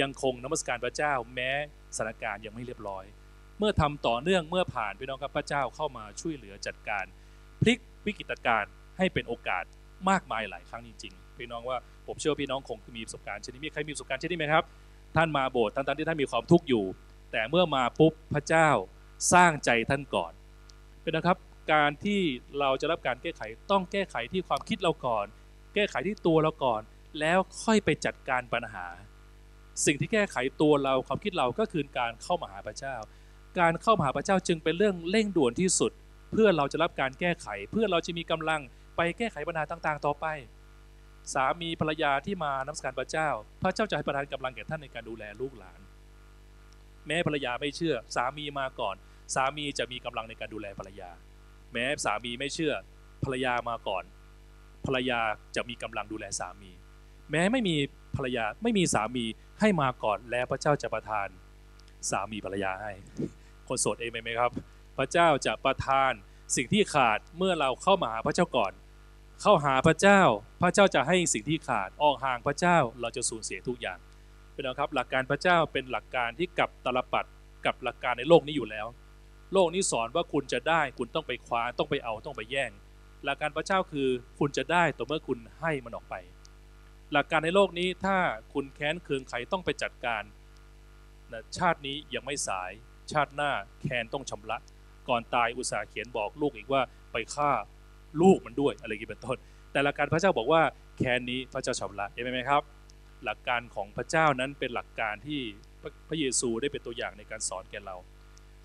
[0.00, 1.50] ยังคงนมัสการพระเจ้าแม้
[1.96, 3.04] สถานการณ์ยังไม่เรียบร้อย
[3.58, 7.04] เมื่อทำต่อเนื่องเมื่อผ่านพี่น้องครับพระเจ้าเข้ามาช่วยเหลือจัดการ
[7.62, 9.64] พลิกวิกฤตการณ์ ให้เป็นโอกาส
[10.10, 14.64] มากมายหลายครั้งจริงๆพี่น้องว่าผมเชื่อพี่น้องคงมีประสบการณ์เช่นนี้มีใครมีประสบการณ์เช่นนี้ไหมครับ
[15.16, 16.84] ท่านมาโบสถ์ทั้งๆที่ท่านมีความทุกข์อยู่
[17.32, 18.68] แต่เมื่อมาปุ๊บพระเจ้า
[19.32, 20.32] สร้างใจท่านก่อน
[21.02, 21.36] เป็นนะครับ
[21.72, 22.20] การที่
[22.60, 25.26] เราจะรับการแก้ไขต้องแก้ไขที่ความคิดเราก่อน
[25.74, 26.82] แก้ไขที่ตัวเราก่อน
[27.20, 28.86] แล้วค่อยไปจัดการปัญหา
[29.86, 32.96] สิ่งที่แก้ไขตัวเราความคิดเราก็คือการเข้ามาหาพระเจ้า
[33.58, 35.92] การเข้ามาหาพระเจ้าจึงเป็นเรื่องเร่งด่วนที่สุด
[36.32, 38.60] เพื่อเราจะรับการแก้ไข เพื่อเราจะมีกำลัง
[39.02, 40.26] ไปแก้ไขปัญหาต่างๆ ต่อไป
[41.34, 43.28] สามีภรรยาที่มานมัสการพระเจ้า
[43.62, 45.80] พระเจ้าจะให้ประทานกำลังแก่ท่านในการดูแลลูกหลาน
[47.06, 48.96] แม้ภรรยาไม่เชื่อ สามีมาก่อน
[49.34, 51.10] สามีจะมีกำลังในการดูแลภรรยา
[51.72, 52.74] แม้สามีไม่เชื่อ
[53.24, 54.04] ภรรยามาก่อน
[54.86, 55.20] ภรรยา
[55.56, 56.70] จะมีกำลังดูแลสามี
[57.30, 57.76] แม้ไม่มี
[58.16, 59.24] ภรรยาไม่มีสามี
[59.60, 61.28] ให้มาก่อน แล้วพระเจ้าจะประทาน
[62.10, 62.92] สามีภรรยาให้
[63.68, 64.50] คนโสดเองไหมครับ
[64.98, 66.12] พระเจ้าจะประทาน
[66.56, 68.72] สิ่งที่ขาดเมื่อเราเข้ามาหาพระเจ้าก่อน
[69.42, 70.20] เข้าหาพระเจ้า
[70.62, 73.98] พระเจ้าจะให้สิ่งที่ขาด ออกห่างพระเจ้าเราจะสูญเสียทุกอย่าง
[74.52, 77.26] เป็นนะครับหลักการพระเจ้าเป็นหลักการที่กับตลปัด
[77.66, 78.86] กับหลักการในโลกนี้อยู่แล้ว
[79.52, 82.70] โลกนี้สอนว่าคุณจะได้คุณต้องไปคว้าต้องไปเอาต้องไปแย่ง
[83.24, 86.14] หลักการพระเจ้าคือคุณจะได้ต่อเมื่อคุณให้มันออกไป
[87.12, 88.18] หลักการในโลกนี้ถ้า
[88.52, 90.22] คุณแค้นเคืองใครต้องไปจัดการ
[91.32, 92.70] นะชาตินี้ยังไม่สาย
[93.12, 93.50] ชาติหน้า
[93.80, 94.58] แค้นต้องชำระ
[95.08, 97.50] ก่อนตายอุตสาห์เขียนบอกลูกอีกว่าไปฆ่า
[98.20, 99.36] ลูกมันด้วยอะไรอย่างนี้เป็นต้น
[99.72, 100.62] แต่หลักการพระเจ้าบอกว่า
[100.98, 102.62] แค้นนี้พระเจ้าชำระเห็นไหมครับ
[103.24, 105.40] หลักการของพระเจ้านั้นเป็นหลักการที่
[106.08, 107.96] พระเยซูได้เป็นตัวอย่างในการสอนแก่เรา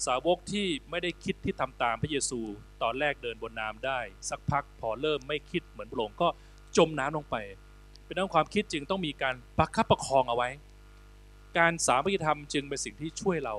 [0.06, 2.40] สาวกที่ไม่ได้คิดที่ทำตามพระเยซู
[2.84, 6.28] ตอนแรกเดินบนน้ำได้ สักพักพอเริ่มไม่คิดเหมือนพระองค์ก็
[6.78, 7.36] จมน้ำลงไป
[8.06, 10.50] เป็นเรื่องความคิดจึงต้องมีการประคับประคองเอาไว้
[11.58, 13.56] การสามัคคีธรรมจึงเป็นสิ่งที่ช่วยเรา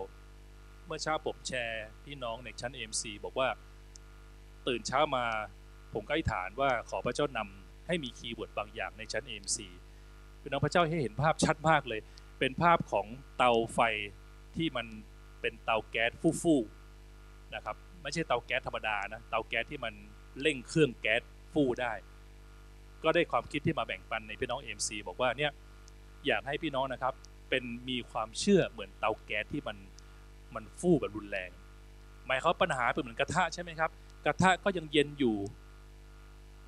[0.86, 3.48] เมื่อเช้าผมแชร์พี่น้องในชั้น MC บอกว่า
[4.66, 5.24] ตื่นเช้ามา
[5.96, 9.58] ผมก็อธิษฐานว่าขอพระเจ้านำให้มี keyword บางอย่างในชั้น MC
[10.40, 12.00] พี่น้องพระเจ้าให้เห็นภาพชัดมากเลย
[12.38, 13.06] เป็นภาพของ
[13.36, 13.80] เตาไฟ
[14.56, 14.86] ที่มัน
[15.40, 16.10] เป็นเตาแก๊ส
[16.42, 19.94] ฟู่ๆนะครับไม่ใช่เตาแก๊สธรรมดานะเตาแก๊สที่มัน
[20.40, 21.92] เร่งเครื่องแก๊สฟู่ได้
[23.04, 25.52] ก็ได้ความคิดที่มาแบ่งปันในพี่น้อง MC บอกว่าเนี่ย
[26.26, 27.14] อยากให้พี่น้องนะครับ
[27.50, 29.76] เป็นมีความเชื่อเหมือนเตาแก๊สที่มัน
[30.54, 31.50] มันฟู่แบบรุนแรง
[32.26, 33.90] หมายเขาปัญหาเป็นเหมือนกระทะใช่ไหมครับ
[34.26, 35.36] กระทะก็ยังเย็นอยู่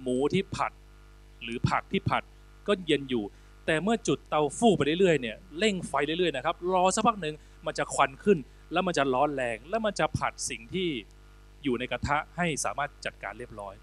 [0.02, 0.72] หมูที่ผัด
[1.42, 2.22] หรือผักที่ผัด
[2.68, 3.24] ก็เย็นอยู่
[3.66, 7.34] แต่เมื่อจุดเตาฟู่ไปเรื่อยๆเนี่ยเร่งไฟเรื่อยๆนะครับรอสักพักหนึ่ง
[7.66, 8.38] มันจะควันขึ้น
[8.72, 10.88] แล้วมันจะร้อนแรง แล้วมันจะผัดสิ่งที่
[11.64, 13.74] อยู่ในกระทะให้สามารถจัดการเรียบร้อย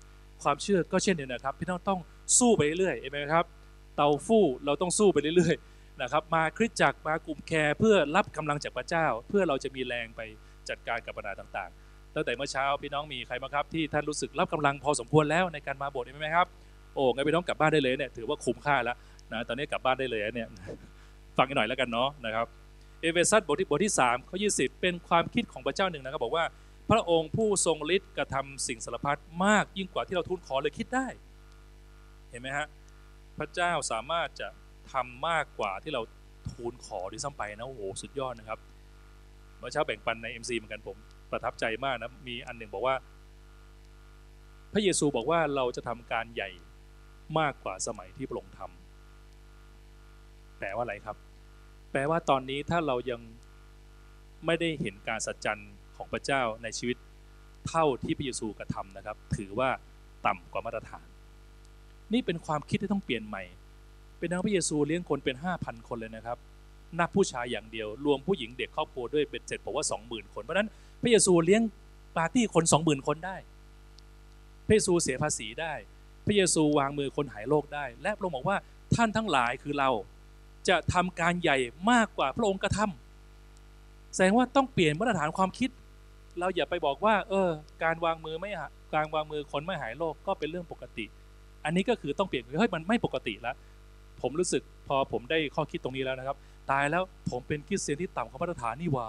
[0.43, 1.99] ความเชื่อก็เช่นเดียวนะครับพี่น้องต้อง
[2.39, 3.45] สู้ไปเรื่อยๆเห็นไหมครับ
[3.95, 10.21] เตาฟู่เราต้องสู้ไปเรื่อยๆนะครับมาคริสจักรมากลุ่มแคร์เพื่อรับกำลังจากพระเจ้า เพื่อเราจะมีแรงไป
[10.69, 11.85] จัดการกับปัญหาต่างๆ
[12.15, 16.47] ตั้งแต่เมื่อเช้าพี่น้องมีใครบ้างครับที่ท่านรู้สึกรับกำลังพอสมควรแล้วในการมาโบสถ์ไหมครับ
[16.93, 18.97] โอ้งั้นพี่น้องกลับบ้านได้เลยเนี่ยถือว่าคุ้มค่าแล้ว
[19.32, 20.47] นะตอนนี้กลับบ้านได้เลยเนี่ย
[21.38, 22.47] ฟังกันหน่อยแล้วกันเนาะนะครับ
[23.01, 26.45] เอเฟซัสบทที่บทที่3ข้อ20 เป็นความคิดของพระเจ้าหนึ่งนะครับบอกว่า
[26.89, 31.08] พระองค์ผู้ทรงฤทธิ์กระทำสิ่งสารพัดมากยิ่งกว่าที่เราทูลขอเลยคิดได้
[32.30, 32.67] เห็นไหมฮะ
[33.38, 34.47] พระเจ้าสามารถจะ
[34.91, 36.01] ทำมากกว่าที่เรา
[36.51, 38.60] ทูลขอด้วยซ้ำไปนะโอ้โหสุดยอดนะครับ
[39.58, 40.97] เมื่อเช้าแบ่งปันใน MC เหมือนกันผม
[41.31, 42.95] ประทับใจมากนะมีอันหนึ่งบอกว่า
[44.73, 46.49] พระเยซูบอกว่าเราจะทำการใหญ่
[47.39, 51.17] มากกว่าสมัยที่พระองค์ทำแปลว่าอะไรครับ
[51.91, 53.21] แปลว่าตอนนี้ถ้าเรายัง
[54.45, 55.61] ไม่ได้เห็นการสัจจัน
[55.95, 56.97] ของพระเจ้าในชีวิต
[57.67, 59.69] เท่าที่พระเยซูกระทำนะครับ ถือว่า
[60.25, 61.07] ต่ำกว่ามาตรฐาน
[62.13, 63.43] นี่เป็นความคิดที่ต้องเปลี่ยนใหม่
[64.19, 66.38] เป็นนักพระเยซูเลี้ยงคนเป็นห้าพันคนเลยนะครับ
[66.99, 70.69] นับผู้ชายอย่างเดียว รวมผู้หญิงเด็กครอบครัวด้วยเป็นเสร็จผมว่าสองหมื่นคนเพราะนั้น
[71.01, 71.62] พระเยซูเลี้ยง
[72.17, 73.36] ปาร์ตี้คนสองหมื่นคนได้
[74.65, 75.73] พระเยซูเสียภาษีได้
[76.25, 78.58] พระเยซูวางมือคนหายโรคได้ และพระองค์บอกว่า
[78.95, 79.89] ท่านทั้งหลายคือเรา
[80.69, 81.58] จะทำการใหญ่
[81.91, 85.69] มากกว่าพระองค์กระทำแสดงว่าต้องเปลี่ยนมาตรฐานความคิด
[86.39, 87.49] เราอย่าไปบอกว่า เออ
[87.84, 88.51] การวางมือไม่
[88.95, 91.05] การวางมือคนไม่หายโรคก็เป็นเรื่องปกติ
[91.65, 93.55] อันนี้ก็คือต้องเปลี่ยนเฮ้ยมันไม่ปกติแล้ว
[94.21, 96.38] ผมรู้สึกพอผมได้ข้อคิดตรงนี้แล้วนะครับ
[96.71, 99.08] ตายแล้วผมเป็นคริสเตียนที่ต่ำกว่ามาตรฐานนี่ว่า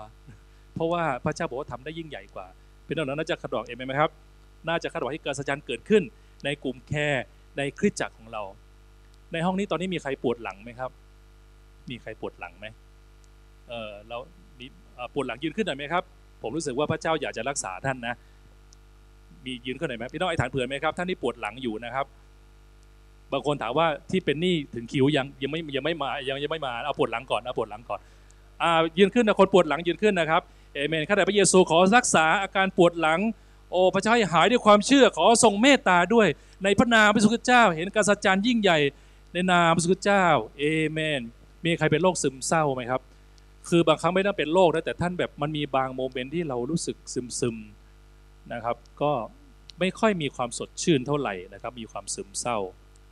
[0.76, 2.46] เพราะว่าพระเจ้าบอกว่าทำได้ยิ่งใหญ่กว่า
[2.84, 4.10] เป็นต้นนั้นน่าจะคาดหวังเองไหมครับ
[4.68, 6.02] น่าจะคาดหวังให้เกิดสัจจ์เกิดขึ้น
[6.44, 7.24] ในกลุ่มแคร์
[7.58, 8.42] ในคริสตจักรของเรา
[9.32, 10.90] ในห้องนี้ตอนนี้มีใครปวดหลังไหมครับ
[11.90, 12.66] มีใครปวดหลังไหม
[13.68, 14.16] เออเรา
[14.58, 16.02] มีเอ่อปวดหลังยืนขึ้นหน่อยไหมครับ
[16.42, 18.14] ผมรู้สึกว่าพระเจ้าอยากจะรักษาท่านนะ
[19.44, 22.06] มียืนขึ้นหน่อยไหมพี่น้องไอ้ฐานเผื่อไหมครับ ท่านที่ปวดหลังอยู่นะครับ
[23.32, 28.00] บางคนถามว่าที่เป็นหนี้ถึงคิวยังยังไม่ยังไม่มายังยังไม่มาเอาปวดหลังก่อนเอาปวดหลังก่อน
[28.62, 30.42] อ่ายืนขึ้นนะคนปวดหลังยืนขึ้นนะครับ
[30.76, 33.20] เอเมนข้าแต่พระเยซูขอรักษาอาการปวดหลัง
[33.70, 36.28] โอ้พระเจ้าให้หายด้วยความเชื่อขอทรงเมตตาด้วย
[36.64, 38.78] ในพระนามพระสุคริสต์เจ้า เห็นการสัจจารยิ่งใหญ่
[39.32, 40.26] ในนามพระสุคริสต์เจ้า
[40.58, 41.20] เอเมน
[41.64, 43.00] มีใครเป็นโรคซึมเศร้าไหมครับ
[43.68, 49.12] คือบางครั้งไม่ต้องเป็นโรคนะแต่ท่านแบบมันมีบางโมเมนต์ที่เรารู้สึกซึมซึมๆนะครับ ก็
[49.80, 52.58] ไม่ค่อยมีความสดชื่นเท่าไหร่นะครับ มีความซึมเศร้า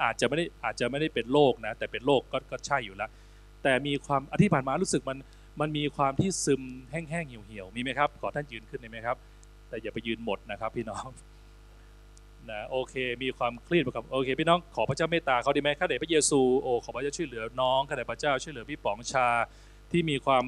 [0.02, 3.10] อาจจะไม่ได้อาจจะไม่ได้เป็นโรคนะแต่เป็นโรคก็ก็ใช่อยู่แล้ว
[3.62, 5.18] แต่มีความอธิผ่านมารู้สึกมัน
[5.60, 9.16] มันมีความที่ซึมแห้งๆเหี่ยวๆมีไหมครับขอท่านยืนขึ้นได้ไหมครับ
[9.68, 11.06] แต่อย่าไปยืนหมดนะครับ พี่น้อง
[12.50, 19.28] นะโอเค มีความเครียดกับโอเค พี่น้องขอพระเจ้าเมตตาเขาดีไหมข้าแต่พระเยซูโอ้ขอพระเจ้าช่วยเหลือน้องข้าแต่พระเจ้าช่วยเหลือพี่ป๋องชา
[19.90, 20.44] ที่มีความ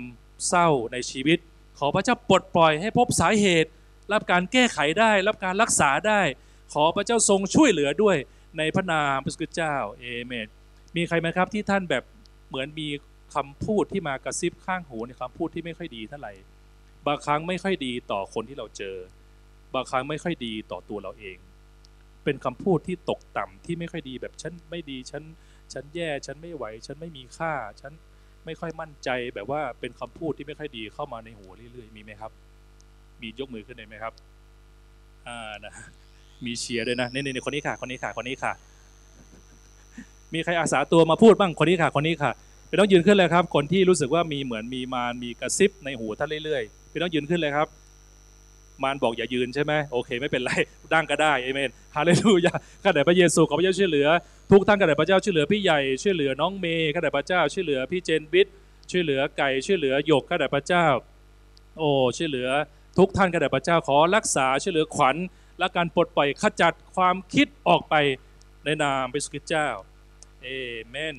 [0.49, 1.39] เศร้าในชีวิต
[1.79, 3.71] ขอพระเจ้าปลดปล่อยให้พบสาเหตุ
[4.13, 6.21] รับการแก้ไขได้ รับการรักษาได้
[6.73, 8.17] ขอพระเจ้าทรงช่วยเหลือด้วย
[8.59, 10.47] ในพระนามพระสุคริสต์เจ้าเอเมน
[10.97, 12.03] มีใครไหมครับที่ท่านแบบ
[12.49, 12.89] เหมือนมี
[13.35, 16.33] คำพูดที่มากระซิบข้างหูในคำพูดที่ไม่ค่อยดีเท่าไหร่
[17.07, 18.97] บางครั้งไม่ค่อยดีต่อคนที่เราเจอ
[19.75, 21.37] บางครั้งไม่ค่อยดีต่อตัวเราเอง
[22.25, 25.23] เป็นคำพูดที่ตกต่ำที่ไม่ค่อยดีแบบฉันไม่ดีฉัน
[25.73, 27.93] ฉันแย่ฉันไม่ไหว ฉันไม่มีค่า ฉัน
[28.45, 32.31] ไม่ค่อยมั่นใจแบบว่าเป็นคำพูดที่ไม่ค่อยดีเข้ามาในหัวเรื่อยๆมีไหมครับ
[33.21, 34.13] มียกมือขึ้นเลยไหมครับ
[35.29, 35.75] อ่านะ
[36.45, 38.53] มีเชียร์ด้วยนะนี่นี่คนนี้ค่ะ คนนี้ค่ะ คนนี้ค่ะ
[40.35, 42.33] มีใครอาสาตัวมาพูดบ้างคนนี้ค่ะ คนนี้ค่ะ
[42.69, 47.69] พี่ต้องยืนขึ้นเลยครับ คนที่รู้สึกว่ามีเหมือนมีมารมีกระซิบในหูท่านเรื่อยๆพี่ต้องยืนขึ้นเลยครับ
[48.83, 50.53] มารบอกอย่ายืนใช่ไหมโอเค ไม่เป็นไร
[50.93, 54.09] ดั้งก็ได้เอเมนฮาเลลูยาข้าแต่พระเยซูขอพระเจ้าช่วยเหลือ
[54.53, 58.47] ทุกท่านข้าแต่พระเจ้าช่วยเหลือพี่ใหญ่ช่วยเหลือน้องเมย์ข้าแต่พระเจ้าช่วยเหลือพี่เจนบิด
[58.91, 60.87] ช่วยเหลือไก่ช่วยเหลือหยกข้าแต่พระเจ้า
[61.79, 62.49] โอ้ช่วยเหลือ
[62.99, 65.17] ทุกท่านข้าแต่พระเจ้าขอรักษาช่วยเหลือขวัญ
[65.59, 67.95] และการปลดปล่อยขจัดความคิดออกไป
[68.65, 69.69] ในนามพระสุคริสต์เจ้า
[70.43, 70.49] เอ
[70.89, 71.17] เมน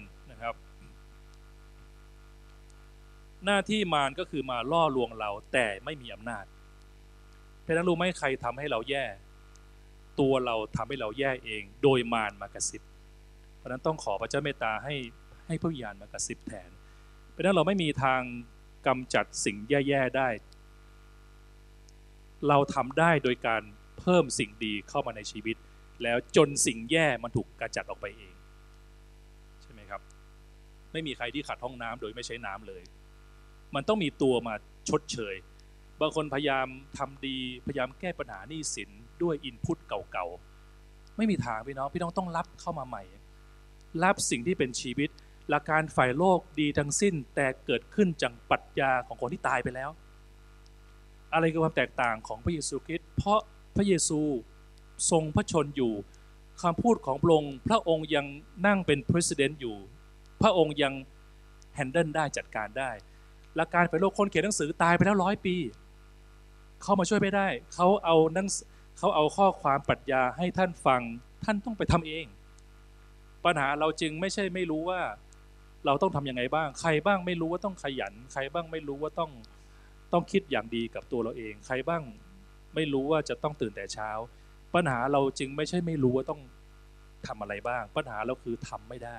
[3.47, 6.45] หน้าที่มารก็คือมาล่อลวงเราแต่ไม่มีอำนาจ
[7.61, 9.05] เพราะนั้นรู้ไหมใครทำให้เราแย่
[10.19, 12.81] ตัวเราทำให้เราแย่เอง โดยมารมากระซิบ
[13.57, 14.95] เพราะนั้นต้องขอพระเจ้าเมตตาให้
[15.47, 16.69] ให้พระวิญญาณมากระซิบแทน
[17.31, 18.21] เพราะนั้นเราไม่มีทาง
[18.87, 20.29] กำจัดสิ่งแย่ๆได้
[22.47, 23.61] เราทำได้โดยการ
[23.99, 25.57] เพิ่มสิ่งดีเข้ามาในชีวิต
[26.03, 28.35] แล้วจนสิ่งแย่มันถูกกระจัดออกไปเอง
[29.61, 30.01] ใช่ไหมครับ
[30.91, 32.83] ไม่มีใครที่ขัดห้องน้ำโดยไม่ใช้น้ำเลย
[33.75, 34.53] มันต้องมีตัวมา
[34.89, 35.35] ชดเชย
[36.01, 38.89] บางคนพยายามทำดี พยายามแก้ปัญหาหนี้สิน
[39.23, 43.03] ด้วยอินพุตเก่าๆ ไม่มีทางพี่น้อง พี่น้องต้องรับเข้ามาใหม่
[44.03, 45.09] รับสิ่งที่เป็นชีวิต
[45.49, 49.89] หลักการฝ่ายโลกดีทั้งสิ้น แต่เกิดขึ้นจากปรัชญาของคนที่ตายไปแล้ว
[51.33, 53.39] อะไรคือความแตกต่างของพระเยซูคริสต์ เพราะ
[53.75, 54.19] พระเยซู
[55.11, 55.93] ทรงพระชนอยู่
[56.61, 58.25] คำพูดของพระองค์ พระองค์ยัง
[58.67, 59.75] นั่งเป็นประธานอยู่
[60.41, 60.93] พระองค์ยัง
[61.75, 62.91] แฮนเดิลได้จัดการได้
[63.57, 65.55] หลักการฝ่ายโลกคนเขียนหนังสือตายไปแล้วร้อยปี
[66.81, 68.47] เขามาช่วยไม่ได้ เขาเอานัง
[68.97, 71.01] เขาเอาข้อความปรัชญาให้ท่านฟัง
[71.43, 72.25] ท่านต้องไปทำเอง
[73.45, 75.01] ปัญหาเราจึงไม่ใช่ไม่รู้ว่า
[75.85, 79.31] เราต้องทำยังไงบ้าง ใครบ้างไม่รู้ว่าต้องขยัน ใครบ้างไม่รู้ว่าต้อง
[80.13, 82.03] ต้องคิดอย่างดีกับตัวเราเอง ใครบ้าง
[82.75, 84.09] ไม่รู้ว่าจะต้องตื่นแต่เช้า
[84.75, 86.41] ปัญหาเราจึงไม่ใช่ไม่รู้ว่าต้อง
[87.27, 89.17] ทำอะไรบ้าง ปัญหาเราคือทำไม่ได้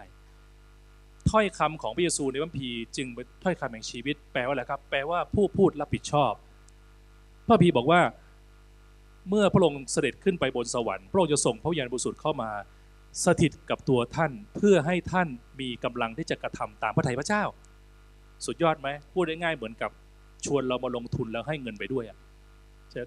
[1.31, 6.33] ถ้อยคำของพระเยซูในพระคัมภีจึงเป็นถ้อยคำแห่งชีวิต แปลว่าอะไรครับ แปลว่าผู้พูดรับผิดชอบ
[7.47, 8.01] พระคัมภีบอกว่า
[9.29, 12.51] เมื่อพระองค์เสด็จขึ้นไปบนสวรรค์พระองค์จะส่งพระวิญาณบริสุทธิ์เข้ามา
[13.25, 15.29] สถิตกับตัวท่านเพื่อให้ท่าน
[15.61, 17.43] มีกำลังที่จะกระทำตามพระทัยพระเจ้า
[18.47, 19.91] สุดยอดไหมพูดได้ง่ายเหมือนกับ
[20.45, 22.19] ชวนเรามาลงทุนแล้วให้เงินไปด้วยอะ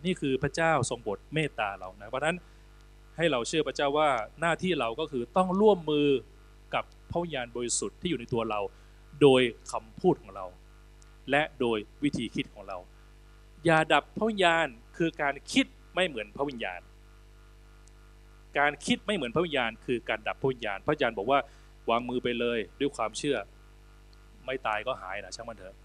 [0.06, 2.38] นี่คือพระเจ้าทรงบทเมตตาเรานะเพราะฉะนั้น
[3.18, 4.10] ให้เราเชื่อพระเจ้าว่า
[4.42, 6.08] หน้าที่เราก็คือต้องร่วมมือ
[6.74, 8.60] กับ พระวิญญาณบริสุทธิ์ที่อยู่ในตัวเรา
[9.22, 10.46] โดยคำพูดของเรา
[11.32, 12.78] และโดยวิธีคิดของเรา
[13.66, 16.82] อย่าดับพระวิญญาณคือการคิดไม่เหมือนพระวิญญาณ
[18.60, 21.40] การคิดไม่เหมือนพระวิญญาณ คือการดับพระวิญญาณ พระวิญญาณบอกว่า
[21.90, 23.38] วางมือไปเลยด้วยความเชื่อ
[24.46, 25.76] ไม่ตายก็หายนะช่างมันเถอะ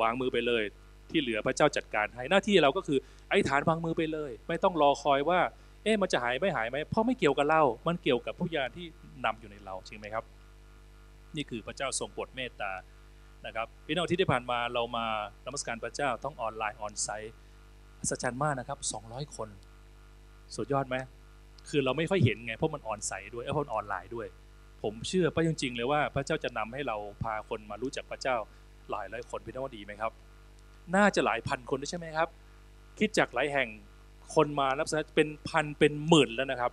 [0.00, 0.62] วางมือไปเลย
[1.10, 2.98] ที่เหลือพระเจ้าจัดการให้หน้าที่เราก็คือ
[3.30, 5.40] ไอ้ฐานวางมือไปเลย ไม่ต้องรอคอยว่า
[5.82, 8.86] เอ๊ะมันจะหายไม่หายไหมเพราะไม่เกี่ยวกับเรา มันเกี่ยวกับพระวิญญาณที่
[9.24, 10.24] นำอยู่ในเราจริงไหมครับ
[11.36, 12.72] นี่คือพระเจ้าทรงโปรดเมตตา
[13.46, 15.06] นะครับพี่น้องที่ได้ผ่านมาเรามา
[15.44, 17.34] นมัสการพระเจ้าต้องออนไลน์ออนไซต์
[18.00, 19.48] อัศจรรย์มากนะครับ 200 คน
[20.56, 20.96] สุดยอดไหม
[21.68, 24.26] คือเราไม่ค่อยเห็นไงเพราะมันออนไซต์ด้วยเพราะมันออนไลน์ด้วย
[24.82, 28.36] ผมเชื่อป้าจริงๆเลยว่าพระเจ้าจะนำให้เราพาคนมารู้จักพระเจ้า
[28.90, 30.12] หลายหลายคนพี่น้องว่าดีไหมครับ
[30.96, 32.28] น่าจะหลายพันคนด้วยใช่ไหมครับ
[32.98, 33.68] คิดจากหลายแห่ง
[34.34, 36.72] คนมารับสารเป็นพันเป็นหมื่นแล้วนะครับ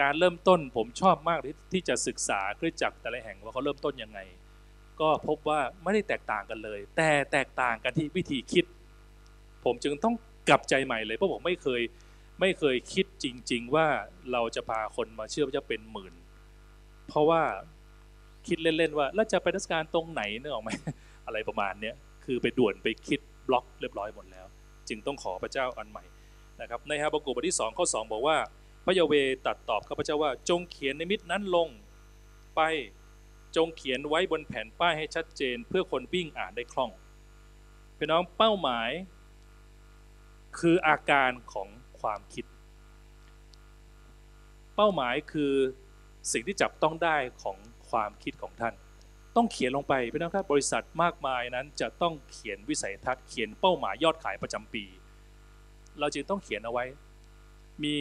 [0.00, 4.18] การเริ่มต้นผมชอบมากที่ที่จะศึกษาคริสตจักรแต่ละแห่งว่าเขาเริ่มต้นยังไง
[5.00, 8.64] ก็พบว่าไม่ได้แตกต่างกันเลย แต่แตกต่างกันที่วิธีคิด
[9.64, 10.14] ผมจึงต้อง
[10.48, 11.82] กลับใจใหม่เลยเพราะผมไม่เคย
[12.40, 13.86] ไม่เคยคิดจริง ๆ ว่า
[14.32, 16.14] เราจะพาคนมาเชื่อพระเจ้าเป็นหมื่น
[17.08, 17.42] เพราะว่า
[18.46, 20.70] คิดเล่นๆว่าแล้วจะไปนักการตรงไหนเนึกออกไหม
[21.26, 24.46] อะไรประมาณเนี้ยคือไปด่วนไปคิดบล็อกเรียบร้อยหมดแล้ว
[24.88, 26.04] จึงต้องขอพระเจ้าอันใหม่
[26.60, 28.36] นะครับในฮาบากุบทที่2ข้อ2บอกว่า
[28.90, 29.14] ระยาเว
[29.46, 31.68] ตัดตอบข้าพเจ้าว่า จงเขียนในมิตรนั้นลง
[32.56, 32.60] ไป
[33.56, 36.90] จงเขียนไว้บนแผ่นป้ายให้ชัดเจน เพื่อคนวิ่งอ่านได้คล่อง
[37.96, 38.90] พี่น้องเป้าหมาย
[40.58, 41.68] คืออาการของ
[42.00, 42.44] ความคิด
[44.76, 45.52] เป้าหมายคือ
[46.32, 47.56] สิ่งที่จับต้องได้ของ
[47.90, 48.74] ความคิดของท่าน
[49.36, 54.84] ต้องเขียนลงไปพี่น้องครับบริษัทมากมายนั้นจะต้องเขียนวิสัยทัศน์เขียนเป้าหมายยอดขายประจำปี
[55.98, 56.84] เราจึงต้องเขียนเอาไว้
[57.84, 57.96] มี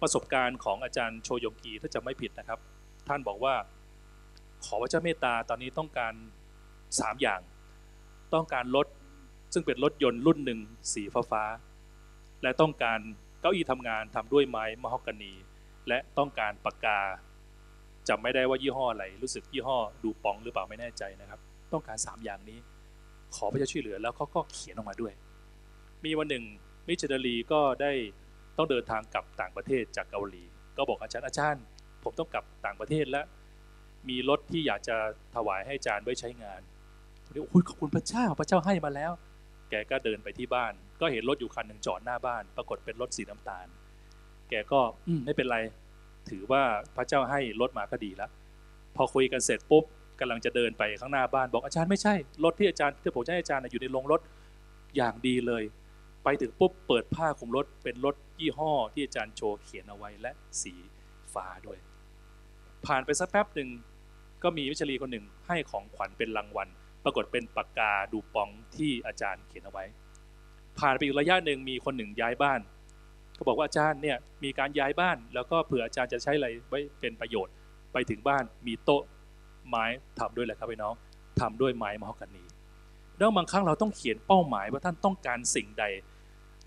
[0.00, 2.58] ประสบการณ์ของอาจารย์โชยงกีถ้าจะไม่ผิดนะครับ
[3.08, 3.54] ท่านบอกว่า
[4.64, 6.14] ขอพระเจ้าเมตตาตอนนี้ต้องการ
[7.00, 7.40] สามอย่าง
[8.34, 8.86] ต้องการรถ
[9.52, 10.60] ซึ่งเป็นรถยนต์รุ่นหนึ่ง
[10.92, 11.44] สีฟ้าฟา
[12.42, 12.98] และต้องการ
[13.40, 15.32] เก้าอี้ทำงานทำด้วยไม้มะฮอกกานี
[15.88, 17.00] และต้องการปากกา
[18.08, 21.40] จำไม่ได้ว่ายี่ห้ออะไร รู้สึกยี่ห้อดูปองหรือเปล่าไม่แน่ใจนะครับ
[21.72, 22.58] ต้องการสามอย่างนี้
[23.34, 25.12] ขอพระเจ้าช่วยเหลือแล้วเขาก็เขียนออกมาด้วย
[26.04, 26.44] มีวันหนึ่ง
[26.86, 27.92] มิชเดลีก็ได้
[28.58, 30.44] ต้องเดินทางกลับต่างประเทศจากเกาหลี
[30.76, 31.64] ก็บอกอาจารย์อาจารย์
[32.04, 33.26] ผมต้องกลับต่างประเทศแล้ว
[34.08, 34.96] มีรถที่อยากจะ
[35.34, 36.60] ถวายให้อาจารย์ไว้ใช้งาน
[37.24, 39.12] ผมบอกโอ้ยขอบคุณพระเจ้าพระเจ้าให้มาแล้ว
[39.70, 43.66] แกก็เดินไปที่บ้าน ก็เห็นรถอยู่คันหนึ่งจอดหน้าบ้าน ปรากฏเป็นรถสีน้ำตาล
[44.50, 45.58] แกก็อืมไม่เป็นไร
[46.30, 46.62] ถือว่า
[46.96, 48.30] พระเจ้าให้รถมาก็ดีแล้ว
[48.96, 49.84] พอคุยกันเสร็จปุ๊บ
[50.20, 54.20] กำลังจะเดินไปข้างหน้าบ้านบอกอาจารย์ไม่ใช่รถที่อาจารย์ที่ผมจะให้อาจารย์อยู่ในโรงรถ
[54.96, 55.62] อย่างดีเลย
[56.30, 60.74] ไปถึงปุ๊บเปิดผ้าคลุมรถเป็นรถยี่ห้อที่อาจารย์โชว์เขียนเอาไว้และสี
[61.34, 61.78] ฟ้าด้วย
[62.86, 63.68] ผ่านไปสักแป๊บหนึ่ง
[64.42, 66.68] ก็มีวิชารีคนหนึ่งให้ของขวัญเป็นรางวัล
[67.04, 69.84] ปรากฏเป็นปากกาดูปองที่อาจารย์เขียนเอาไว้
[70.78, 72.60] ผ่านไปอีกระยะหนึ่งมีคนหนึ่งย้ายบ้าน
[73.34, 77.54] เขาบอกว่าอาจารย์เนี่ยมีการย้ายบ้าน แล้วก็เผื่ออาจารย์จะใช้อะไรไว้เป็นประโยชน์
[77.92, 79.02] ไปถึงบ้านมีโต๊ะ
[79.68, 79.84] ไม้
[80.18, 80.94] ทำด้วยแหละครับพี่น้อง
[81.40, 82.44] ทำด้วยไม้มะฮอกกานี
[83.18, 85.84] แล้วบางครั้งเราต้องเขียนเป้าหมายว่าท่านต้องการสิ่งใด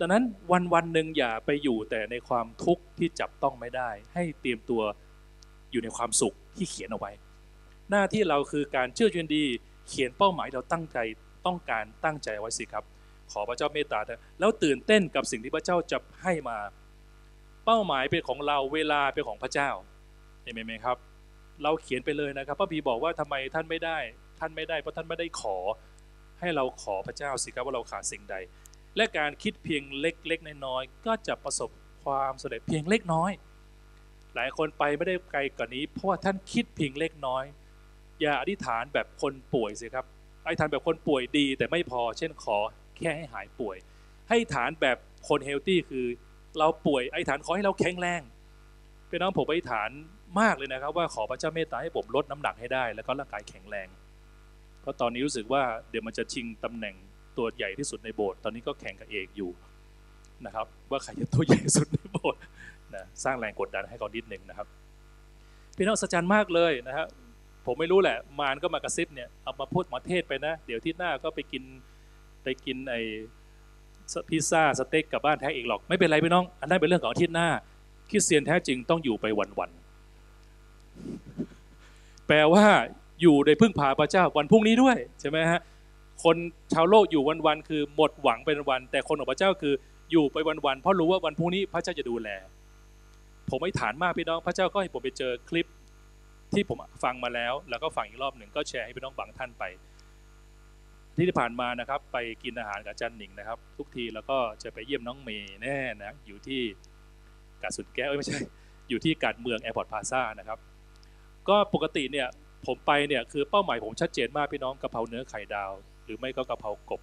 [0.03, 4.81] ดังนั้นวันวันหนึ่งอย่าไปอยู่แต่ในความทุกข์ที่จับต้องไม่ได้ ให้เตรียมตัว
[5.71, 7.11] อยู่ในความสุขที่เขียนเอาไว้
[7.89, 9.43] หน้าที่เราคือการเชื่อชวนดี
[9.87, 10.97] เขียนเป้าหมายเราตั้งใจ
[11.45, 12.83] ต้องการตั้งใจไว้สิครับ
[13.31, 16.57] ขอพระเจ้าเมตตาเถอะแล้วตื่นเต้นกับสิ่งที่พระเจ้าจะให้มา
[17.65, 19.69] เป้าหมายเป็นของเราเวลาเป็นของพระเจ้า
[20.43, 20.97] เห็นไหมครับ
[21.63, 23.97] เราเขียนไปเลยนะครับพระบีบอกว่าทำไมท่านไม่ได้
[24.39, 25.57] ท่านไม่ได้เพราะท่านไม่ได้ขอ
[26.39, 28.35] ให้เราขอพระเจ้าสิครับว่าเราขาดสิ่งใด
[28.95, 31.69] และการคิดเพียงเล็กๆน้อยๆก็จะประสบ
[32.03, 33.31] ความสำเร็จเพียงเล็กน้อย
[34.35, 37.43] หลายคนไปไม่ได้ไกลกว่านี้ เพราะว่าท่านคิดเพียงเล็กน้อย
[38.21, 40.05] อย่าอธิษฐานแบบคนป่วยสิครับ
[40.45, 42.57] อธิษฐานแบบคนป่วยดี แต่ไม่พอ เช่นขอ
[42.97, 43.77] แค่ให้หายป่วย
[44.29, 46.05] ให้ฐานแบบคนเฮลตี้คือ
[46.57, 48.21] เราป่วยอธิษฐานขอให้เราแข็งแรง
[49.07, 49.89] เป็นน้องผมไอธิษฐาน
[50.41, 53.87] มากเลยนะครับ ว่าขอพระเจ้าเมตตาให้ผมลดน้ำหนักให้ได้ แล้วก็ร่างกายแข็งแรง
[54.81, 56.95] เพราะตอนนี้รู้สึกว่าเดี๋ยวมันจะชิงตำแหน่ง
[57.37, 59.51] ตัวใหญ่ที่สุดในโบสถ์ตอนนี้ก็แข่งกับเอกอยู่
[60.45, 62.39] นะครับ ว่าใครจะตัวใหญ่สุดในโบสถ์
[62.95, 64.67] นะสร้างแรงกดดันให้เขานิดหนึ่งนะครับ
[65.75, 67.05] พี่น้องสัจจันมากเลยนะฮะ
[67.65, 71.63] ผมไม่รู้แหละ มารก็มากระซิบเนี่ยเอามาพูดมาเทศไปนะ เดี๋ยวที่หน้าก็ไปกิน
[72.43, 73.01] ไปกินไอ้
[74.29, 77.47] พิซซ่าสเต็กกับบ้านแท้อีกหรอกไม่เป็นไรพี่น้อง อันนั้นเป็นเรื่องของอาทิตย์หน้า
[78.09, 79.25] คริสเตียนแท้จริงต้องอยู่ไป
[79.59, 82.65] วันๆแปลว่า
[83.21, 85.61] อยู่ในพึ่งพาพระเจ้าวันพรุ่งนี้ด้วยใช่ไหมฮะ
[86.23, 86.37] คน
[86.73, 89.73] ชาวโลกอยู่วันๆคือหมดหวังเป็นวัน แต่คนของพระเจ้าคือ
[90.11, 92.29] อยู่ไปวันๆเพราะรู้ว่าวันพรุ่งนี้พระเจ้าจะดูแล
[93.49, 95.67] ผมไม่ฐานมากพี่น้องพระเจ้าก็ให้ผมไปเจอคลิป
[96.53, 99.63] ที่ผมฟังมาแล้ว แล้วก็ฟังอีกรอบหนึ่งก็แชร์ให้พี่น้องบางท่านไป
[101.17, 106.61] ที่ผ่านมานะครับ ไปกินอาหารกับจารย์หนิงนะครับ ทุกทีแล้วก็จะไปเยี่ยมน้องเมย์แน่นะอยู่ที่
[107.61, 108.39] กาดสุดแก้วไม่ใช่
[108.89, 110.59] อยู่ที่กาดเมืองแอร์พอร์ตพาซ่านะครับ
[111.49, 112.27] ก็ปกติเนี่ย
[112.65, 115.71] ผมไปเนี่ยคือเป้าหมายผมชัดเจนมากพี่น้องกะเพราเนื้อไข่ดาว
[116.11, 117.01] รือไม่ก็กะเพรากบ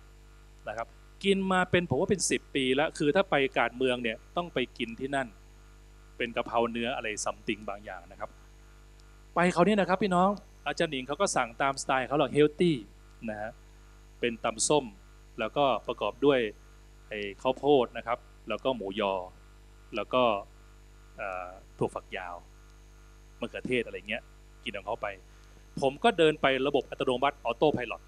[0.69, 0.87] นะครับ
[1.25, 5.29] กินมาเป็นผมว่าเป็น 10 ปีแล้ว คือถ้าไปกาดเมืองเนี่ยต้องไปกินที่นั่น
[6.17, 8.31] เป็นกะเพราเนื้ออะไรซัมติงบางอย่างนะครับ
[9.35, 10.31] ไปเขาเนี่ยนะครับพี่น้อง
[10.67, 12.77] อาจารย์หนิงเขาก็สั่งตามสไตล์เขาหรอก healthy
[13.31, 13.51] นะฮะ
[14.21, 14.85] เป็นตำส้ม
[15.39, 16.41] แล้วก็ประกอบด้วย
[17.09, 18.19] ไอ้ข้าวโพดนะครับ
[18.49, 19.15] แล้วก็หมูยอ
[19.97, 20.23] แล้วก็
[21.79, 22.37] ถั่วฝักยาว
[23.41, 24.23] มะเขือเทศอะไรเงี้ย
[24.65, 25.07] กินของเขาไป
[25.81, 28.01] ผมก็เดินไประบบอัตโนมัติออโต้พายロเอ่อ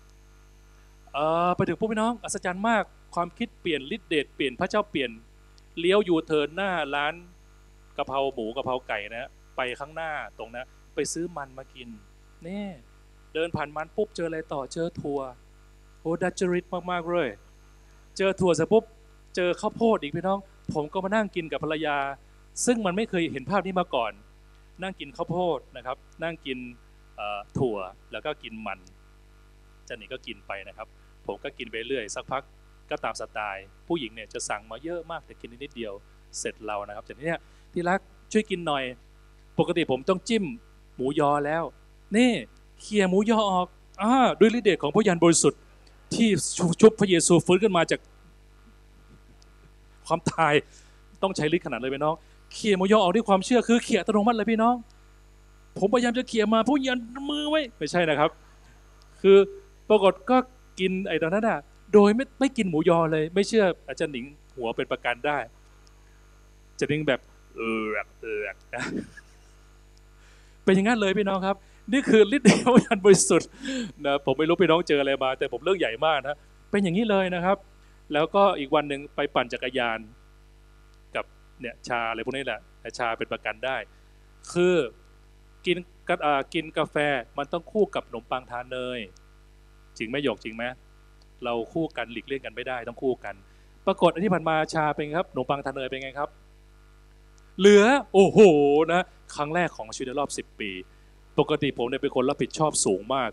[1.57, 5.11] ไปถึงพวกพี่น้องอัศจรรย์มากความคิดเปลี่ยนฤทธิเดชเปลี่ยนพระเจ้าเปลี่ยน
[5.79, 7.14] เลี้ยวยูเทิร์นหน้าร้าน
[7.96, 11.88] กะเพราหมูกะเพราไก่นะไปข้างหน้าตรงนะไปซื้อมันมากิน
[12.46, 12.64] นี่
[13.35, 15.20] เดินผ่านมันปุ๊บเจออะไรต่อเจอถั่ว
[16.01, 17.29] โอ้ดัจจริตมากๆเลย
[18.16, 18.85] เจอถั่วเสร็จปุ๊บ
[19.37, 20.38] เจอข้าวโพดอีกพี่น้อง
[20.75, 21.96] ผมก็มานั่งกินกับภรรยา
[22.66, 24.12] ซึ่งมันไม่เคยเห็นภาพนี้มาก่อน
[24.83, 26.59] นั่งกินข้าวโพดนะครับ นั่งกิน
[27.59, 27.77] ถั่ว
[28.12, 28.79] แล้วก็กินมัน
[29.88, 30.88] จันนี่ก็กินไปนะครับ
[31.26, 32.42] ผมก็กินไปเรื่อยสักพัก
[32.90, 35.92] ก็ตามสไตล์ผู้หญิงเนี่ยจะสั่งมาเยอะมากแต่กินนิดเดียว
[36.38, 37.33] เสร็จเรานะครับจากนี้
[37.72, 38.00] ที่รัก
[38.33, 38.85] ช่วยกินหน่อย
[39.59, 40.44] ปกติผมต้องจิ้ม
[40.94, 41.62] หมูยอแล้ว
[42.16, 42.33] นี่
[42.80, 43.66] เคลียหมูยอออก
[44.02, 45.61] อ่าด้วยฤทธิ์เดชของพระยานบริสุทธิ์
[46.14, 46.28] ที่
[46.80, 48.00] ชุบพระเยซูฟื้นขึ้นมาจาก
[50.06, 50.54] ความตาย
[51.22, 52.14] ต้องใช้ฤทธิ์ขนาดเลยพี่น้อง
[52.52, 54.74] เขี่ยหมูยอออกด้วยความเชื่อคือเขี่ยอัตโนมัติเลยพี่น้อง
[55.78, 56.98] ผมพยายามจะเขี่ยมาผู้ยัน
[57.30, 58.30] มือไว้ไม่ใช่นะครับ
[59.20, 59.37] คือ
[59.88, 60.37] ปรากฏก็
[60.78, 61.59] กินไอ้ตอนนั้นอะ
[61.94, 64.24] โดยไม่ไม่กินหมูยอเลย ไม่เชื่ออาจารย์หนิง
[64.56, 65.38] หัวเป็นประกันได้
[66.70, 67.20] อาจารย์หนิงแบบ
[67.56, 67.85] เออ
[68.22, 68.40] เออ
[68.74, 68.83] นะ
[70.64, 71.56] เป็นอย่างนั้นเลยพี่น้องครับ
[71.92, 73.48] นี่คือฤทธิ์เดชของยันบริสุทธิ์
[74.06, 76.37] นะผมไม่รู้พี่น้องเจออะไรมา แต่ผมเรื่องใหญ่มากนะ
[76.70, 77.56] เป็นอย่างนี้เลยนะครับ
[78.12, 79.98] แล้วก็อีกวันหนึ่งไปปั่นจักรยาน
[81.16, 81.24] กับ
[81.61, 82.61] เนี่ยชาอะไรพวกนี้แหละ
[82.98, 83.76] ชาเป็นประกันได้
[84.52, 84.76] คือ
[85.66, 85.78] กิน
[86.54, 86.96] กินกาแฟ
[87.38, 89.00] มันต้องคู่กับขนมปังทานเนย
[90.00, 90.64] จริงไหมหยกจริงไหม
[91.44, 93.34] เราคู่กันหลีกเลี่ยงกันไม่ได้ต้องคู่กัน
[93.86, 96.28] ปรากฏอันที่ผ่านมาชาเป็นไงครับขนมปังทานเนยเป็นไงครับ
[97.58, 98.38] เหลือโอ้โห
[98.92, 99.02] นะ
[99.34, 100.70] ครั้งแรกของชีวิตในรอบ 10 ปี
[101.38, 103.30] ปกติผมเนี่ยเป็นคนรับผิดชอบสูงมาก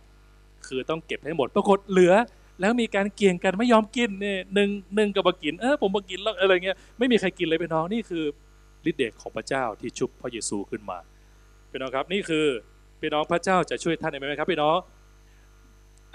[0.67, 2.13] คือต้องเก็บให้หมด ปรากฏเหลือ
[2.61, 8.23] แล้วมีการเกี่ยงกันไม่ยอมกินเนี่ยหนึ่งหนึ่งกับมากินเออผมมากินแล้วอะไรเงี้ยไม่มีใครกินเลยพี่น้องนี่คือ
[8.89, 10.97] ฤทธิ์เดชของพระเจ้าที่ชุบพระเยซูขึ้นมา
[11.71, 12.45] พี่น้องครับนี่คือ
[13.01, 14.77] พี่น้องพระเจ้าจะช่วยท่านได้ไหมครับพี่น้อง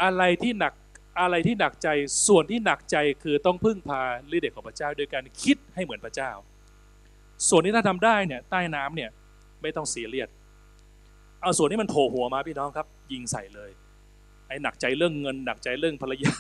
[0.03, 0.73] อะไรที่หนัก
[1.21, 1.89] อะไรที่หนักใจ
[2.29, 4.01] ส่วนที่หนักใจคือต้องพึ่งพา
[4.35, 6.31] ฤทธิ์เดชของพระเจ้าโดยการคิดให้เหมือนพระเจ้า
[7.49, 9.11] ส่วนที่ถ้าทำได้เนี่ยใต้น้ำเนี่ย
[9.63, 10.29] ไม่ต้องเสียเลียด
[11.43, 13.71] เอาส่วนที่มันโผล่หัวมาพี่น้องครับ ยิงใส่เลย
[14.49, 16.35] ไอ้หนักใจเรื่องเงิน หนักใจเรื่องภรรยา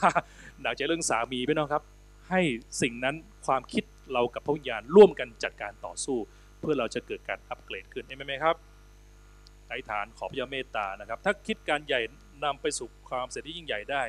[0.62, 1.82] หนักใจเรื่องสามีพี่น้องครับ
[2.30, 2.40] ให้
[2.82, 6.18] สิ่งนั้นความคิดเรากับพระวิญญาณร่วมกันจัดการต่อสู้
[6.60, 8.56] เพื่อเราจะเกิดการอัปเกรดขึ้นเห็นไหมครับ
[9.68, 12.00] อธิษฐานขอพระยาเมตตานะครับ ถ้าคิดการใหญ่
[12.44, 14.02] นำไปสู่ความเสร็จที่ยิ่งใหญ่ได้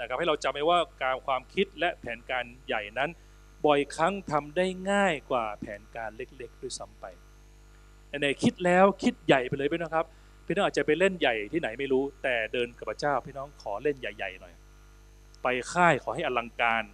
[0.00, 3.10] นะครับให้เราจำไว้ว่าการความคิดและแผนการใหญ่นั้น
[3.66, 7.04] บ่อยครั้งทำได้ง่ายกว่าแผนการเล็กๆ ด้วยซ้ำไป
[8.22, 10.06] ในคิดแล้วคิดใหญ่ไปเลยพี่น้องครับ
[10.46, 14.54] พี่น้องอาจจะไปเล่นใหญ่ที่ไหนไม่รู้ แต่เดินกับพระเจ้าพี่น้องขอเล่นใหญ่ ๆ หน่อย
[15.42, 16.84] ไปค่ายขอให้อลังการ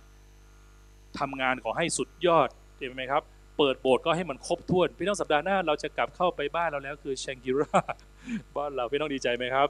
[1.19, 3.23] ทำงานขอให้สุดยอดเห็นไหมครับ
[3.59, 7.81] เปิดโบสถ์ก็ให้มันครบถ้วน พี่น้องสัปดาห์หน้าเราจะกลับเข้าไปบ้านเราแล้วคือแชงกิรา
[8.57, 9.69] บ้านเราพี่น้องดีใจไหมครับ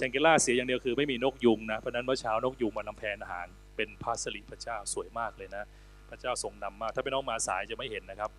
[0.00, 5.64] แชงกิราเสียอย่างเดียวคือไม่มีนกยุงนะเพราะนั้นเมื่อเช้านกยุงมาลำแพนอาหาร เป็นพาสลิพระเจ้าสวยมากเลยนะ
[6.10, 8.30] พระเจ้าทรงนำมาก ถ้าพี่น้องมาสายจะไม่เห็นนะครับ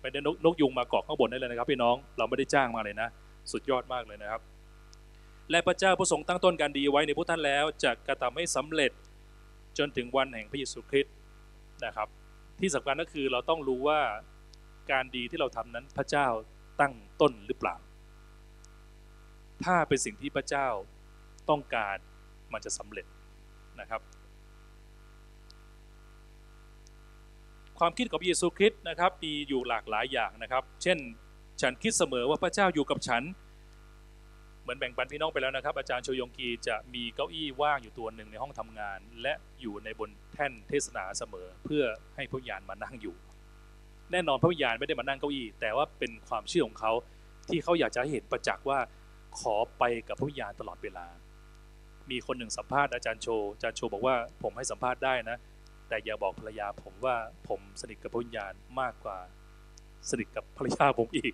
[0.00, 3.08] ไม่ได้นกนกยุงมาเกาะข้างบนได้เลยนะครับ พี่น้องเราไม่ได้จ้างมาเลยนะ
[3.52, 4.40] สุดยอดมากเลยนะครับ
[5.50, 8.92] และพระเจ้าผู้ทรงตั้งต้นการดีไว้ในพวกท่านแล้วจะกระทำให้สำเร็จ
[9.78, 11.14] จนถึงวันแห่งพระเยซูคริสต์
[11.84, 12.08] นะครับ
[12.60, 14.00] ที่สำคัญก็คือเราต้องรู้ว่า
[14.92, 16.26] การดีที่เราทำนั้นพระเจ้า
[16.80, 17.76] ตั้งต้นหรือเปล่า
[19.64, 20.68] ถ้าเป็นสิ่งที่พระเจ้า
[21.50, 21.96] ต้องการ
[22.52, 23.06] มันจะสำเร็จ
[23.80, 24.00] นะครับ
[27.78, 30.98] ความคิดของเยซูคริสต์นะครับมีอยู่หลากหลายอย่างนะครับ เช่น
[31.60, 33.22] ฉันคิดเสมอว่าพระเจ้าอยู่กับฉัน
[34.62, 41.84] เหมือนแบ่งปันพี่น้องไปแล้วนะครับ อาจารย์โชยงกีจะมีเก้าอี้ว่างอยู่ตัวหนึ่งในห้องทำงาน และอยู่ในบนแท่นเทศนาเสมอ เพื่อ
[42.16, 43.16] ให้พระวิญญาณมานั่งอยู่
[44.12, 46.92] แน่นอนพระวิญญาณไม่ได้มานั่งเก้าอี้ แต่ว่าเป็นความเชื่อของเขา
[47.48, 48.78] ที่เขาอยากจะเห็นประจักษ์ว่า
[49.40, 51.06] ขอไปกับพระวิญญาณตลอดเวลา
[52.10, 55.36] มีคนหนึ่งสัมภาษณ์อาจารย์โชอาจารย์โชบอกว่าผมให้สัมภาษณ์ได้นะ
[55.88, 57.16] แต่อย่าบอกภรรยาผมว่า
[57.48, 59.18] ผมสนิทกับพระวิญญาณมากกว่า
[60.10, 61.32] สนิทกับภรรยาผมอีก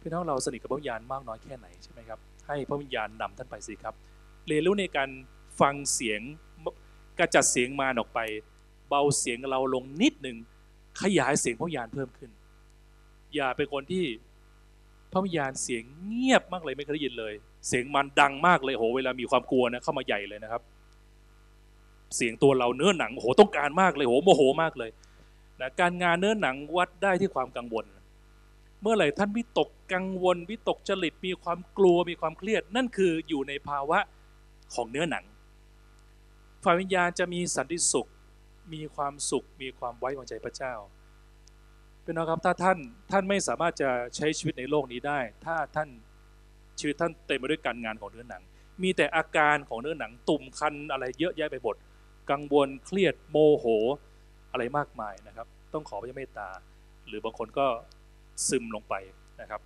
[0.00, 3.94] พี่น้องเราสนิทกับพระวิญญาณมากน้อยแค่ไหนใช่ไหมครับให้พระวิญญาณนำท่านไปสิครับ
[4.46, 5.10] เรียนรู้ในการ
[5.60, 6.20] ฟังเสียง
[7.18, 8.20] กระจัดเสียงมารออกไป
[8.88, 10.36] เบาเสียงเราลงนิดหนึ่ง
[11.02, 12.30] ขยายเสียงพระวิญญาณเพิ่มขึ้น
[13.34, 14.04] อย่าเป็นคนที่
[15.12, 17.34] พระวิญญาณเสียงเงียบมากเลยไม่เคยได้ยินเลย
[17.68, 20.62] เสียงมันดังมากเลยโหเวลามีความกลัวนะเข้ามาใหญ่เลยนะครับ
[22.16, 24.90] เสียงตัวเราเนื้อหนังโหต้องการมากเลยโหโมโหมากเลย
[25.60, 27.84] นะการงานเนื้อหนังวัดได้ที่ความกังวล
[28.82, 33.98] เมื่อไหร่ท่านวิตกกังวล วิตกจริตมีความกลัวมีความเครียด นั่นคืออยู่ในภาวะ
[34.74, 35.24] ของเนื้อหนัง
[36.64, 38.06] ฝ่ายวิญญาณจะมีสันติสุข
[38.72, 40.74] มีความสุข มีความไว้วางใจพระเจ้า
[42.02, 42.78] เป็นนะครับถ้าท่าน
[43.10, 45.88] ท่านไม่สามารถจะใช้ชีวิตในโลกนี้ได้ ถ้าท่าน
[46.80, 48.42] ชีวิตท่านเต็มไปด้วยการงานของเนื้อหนัง
[48.82, 51.76] มีแต่อาการของเนื้อหนังตุ่มคันอะไรเยอะแยะไปหมด
[52.30, 53.64] กังวลเครียดโมโห
[54.52, 56.48] อะไรมากมายนะครับ ต้องขอพระเมตตา
[57.06, 57.66] หรือบางคนก็
[58.48, 58.94] ซึมลงไป
[59.40, 59.60] นะครับ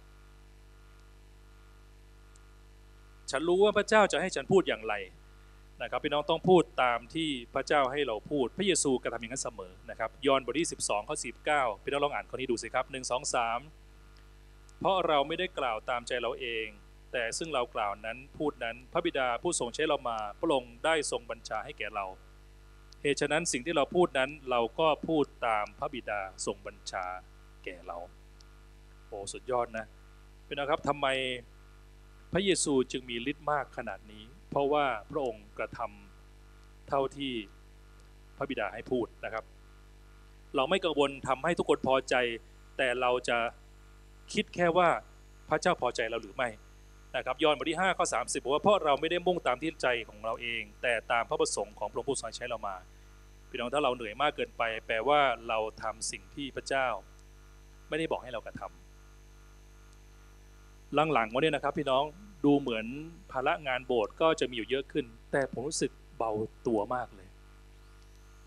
[3.30, 4.94] ฉันรู้ว่าพระเจ้าจะให้ฉันพูดอย่างไร
[5.82, 11.16] นะครับพี่น้องต้องพูดตามที่พระเจ้าให้เราพูด พระเยซูกระทำอย่างนั้นเสมอนะครับยอห์นบทที่ 12ข้อ
[11.50, 16.66] 19พี่น้องลองอ่านข้อนี้ดูสิครับ 1 2 3 เพราะเราไม่ได้กล่าวตามใจเราเอง
[17.12, 22.06] แต่ซึ่งเรากล่าวนั้นพูดนั้นพระบิดาผู้ทรงใช้เรามาพระองค์ได้ทรงบัญชาให้แก่เรา
[23.02, 27.04] เหตุฉะนั้นสิ่งที่เราพูดนั้นเราก็พูดตามพระบิดาทรงบัญชา
[27.64, 27.96] แก่เรา
[29.06, 29.86] โอ้สุดยอดนะ
[30.44, 31.06] เป็นนะครับทำไม
[32.32, 37.32] พระเยซูจึงมีฤทธิ์มากขนาดนี้ เพราะว่าพระองค์กระทำเท่าที่
[38.36, 39.44] พระบิดาให้พูดนะครับ
[40.56, 42.14] เราไม่กังวลทำให้ทุกคนพอใจ
[42.78, 43.38] แต่เราจะ
[44.32, 44.88] คิดแค่ว่า
[45.48, 46.48] พระเจ้าพอใจเราหรือไม่
[47.16, 52.76] นะครับยอห์นบทที่5ข้อ30บอกว่าเพราะเราไม่ได้มุ่งตามที่ใจของเราเอง แต่ตามพระประสงค์ของพระองค์ผู้ทรงใช้เรามา
[53.50, 56.86] พี่น้องถ้าเราเหนื่อยมากเกินไป แปลว่าเราทำสิ่งที่พระเจ้า
[57.88, 58.74] ไม่ได้บอกให้เรากระทำ
[60.94, 62.04] หลังๆวันนี้นะครับ พี่น้อง
[62.44, 62.86] ดูเหมือน
[63.32, 66.32] ภาระงานโบสถ์ก็จะมีอยู่เยอะขึ้น แต่ผมรู้สึกเบา
[66.66, 67.28] ตัวมากเลย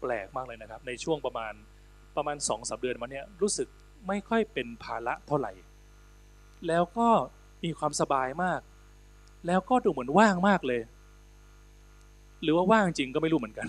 [0.01, 1.53] แปลกมากเลยนะครับ ในช่วงประมาณ
[2.18, 3.68] ประมาณสองสาเดือนมาเนี้ยรู้สึก
[4.07, 5.53] ไม่ค่อยเป็นภาระเท่าไหร่
[6.68, 7.09] แล้วก็
[7.64, 8.61] มีความสบายมาก
[9.47, 10.82] แล้วก็ดูเหมือนว่างมากเลย
[12.43, 13.68] หรือว่าว่างจริงก็ไม่รู้เหมือนกัน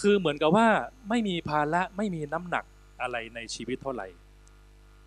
[0.00, 0.68] คือเหมือนกับว่า
[1.08, 2.64] ไม่มีภาระไม่มีน้ำหนัก
[3.02, 4.06] อะไรในชีวิตเท่าไหร่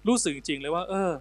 [0.07, 1.11] รู้สึกจริงเลยว่า เออ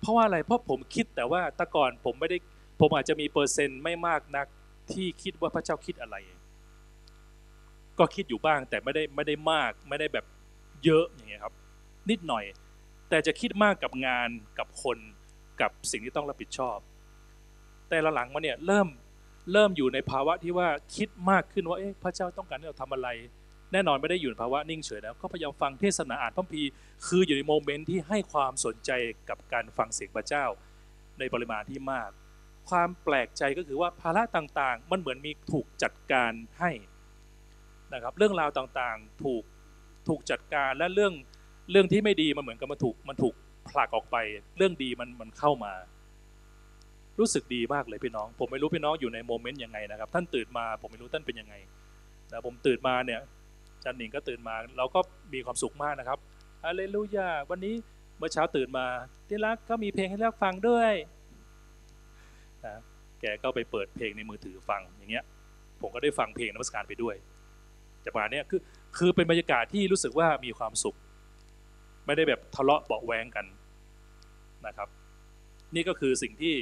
[0.00, 2.36] เพราะว่าอะไรเพราะผมคิดแต่ว่าแต่ก่อนผมไม่ได้
[2.80, 4.46] ผมอาจจะมีเปอร์เซ็นต์ไม่มากนัก
[4.92, 6.16] ที่คิดว่าพระเจ้าคิดอะไร
[7.98, 10.24] ก็คิดอยู่บ้างแต่ไม่ได้ไม่ได้มาก ไม่ได้แบบ
[10.84, 11.54] เยอะอย่างเงี้ยครับ
[12.10, 12.44] นิดหน่อย
[13.08, 14.98] แต่จะคิดมากกับงานกับคน
[15.60, 16.78] กับสิ่งที่ต้องรับผิดชอบ
[17.90, 18.88] แต่ละหลังมาเนี่ยเริ่ม
[19.52, 23.08] เริ่มอยู่ในภาวะที่ว่าคิดมากขึ้นว่าเอ๊ะพระเจ้าต้องการให้เราทำอะไร
[23.72, 26.70] แน่นอนไม่ได้อยู่ในภาวะนิ่งเฉยแล้ว ก็พยายามฟังเทศนาอ่านพระคัมภีร์
[27.06, 28.90] คืออยู่ในโมเมนต์ที่ให้ความสนใจ
[29.28, 30.44] กับการฟังเสียงพระเจ้า
[31.18, 32.10] ในปริมาณที่มาก
[32.68, 36.70] ความแปลกใจก็คือว่าภาระต่างๆ มันเหมือนมีถูกจัดการให้
[37.92, 39.42] นะครับเรื่องราวต่างๆถูก
[40.08, 41.12] ถูกจัดการและเรื่อง
[41.70, 43.34] เรื่องที่ไม่ดีมันเหมือนกับมันถูกมันถูก
[43.70, 44.16] ผลักออกไป
[44.56, 45.72] เรื่องดีมันมันเข้ามา
[47.18, 51.54] รู้สึกดีมากเลยพี่น้อง ผมไม่รู้พี่น้องอยู่ในโมเมนต์ยังไงนะครับ ท่านตื่นมา ผมไม่รู้ท่านเป็นยังไง
[52.28, 53.20] แต่ผมตื่นมาเนี่ย
[53.84, 55.00] จันหนิงก็ตื่นมา เราก็
[55.34, 56.18] มีความสุขมากนะครับ
[56.64, 57.74] ฮาเลลูยาวันนี้
[58.18, 58.86] เมื่อเช้าตื่นมา
[59.28, 60.92] ที่รักก็มีเพลงให้เลือกฟังด้วย
[62.66, 62.76] นะ
[63.20, 65.24] แกก็ไปเปิดเพลงในมือถือฟังอย่างเงี้ย
[65.80, 67.14] ผมก็ได้ฟังเพลงนมัสการไปด้วย
[68.04, 68.60] จากประมาณนี้คือ
[68.98, 70.96] คือเป็นบรรยากาศที่รู้สึกว่ามีความสุข
[72.06, 73.46] ไม่ได้แบบทะเลาะเบาแวงกัน
[74.66, 74.88] นะครับ
[75.74, 76.54] นี่ก็คือสิ่งที่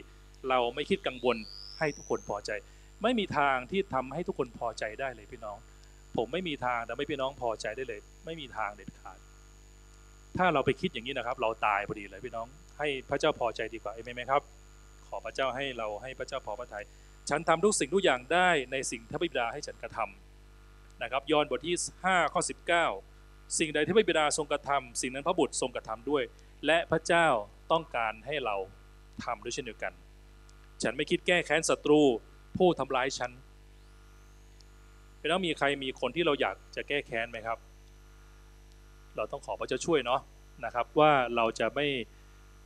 [0.49, 1.37] เราไม่คิดกังวล
[1.79, 2.51] ให้ทุกคนพอใจ
[3.03, 5.59] ไม่มีทางที่ทำให้ทุกคนพอใจได้เลยพี่น้อง
[6.17, 9.19] ผมไม่มีทางทำให้พี่น้องพอใจได้เลย ไม่มีทางเด็ดขาด
[10.39, 12.47] ถ้าเราไปคิดอย่างนี้นะครับ เราตายพอดีเลยพี่น้อง
[12.79, 14.43] ให้พระเจ้าพอใจดีกว่าเอเมนไหมครับ
[15.09, 16.85] ขอพระเจ้าให้เราให้พระเจ้าพอพระทยัย
[17.31, 22.41] ฉันทำทุกสิ่งทุกอย่างได้ในสิ่งที่พระบิดาให้ฉันกระทำนะครับยอห์นบทที่5ข้อ
[22.75, 23.12] 19
[23.59, 26.23] สิ่งใดที่พระบิดาทรงกระทำสิ่งนั้นพระบุตรทรงกระทำด้วย
[26.67, 27.27] และพระเจ้า
[27.73, 28.57] ต้องการให้เรา
[29.25, 29.93] ทำด้วยเช่นเดียวกัน
[30.83, 32.01] ฉันไม่คิดแก้แค้นศัตรู
[32.57, 33.31] ผู้ทำร้ายฉัน
[35.19, 37.59] เป็นต้องมีใครมีคนที่เราอยากจะแก้แค้นไหมครับ
[39.17, 40.21] เราต้องขอพระเจ้าช่วยเนาะ
[40.65, 41.87] นะครับว่าเราจะไม่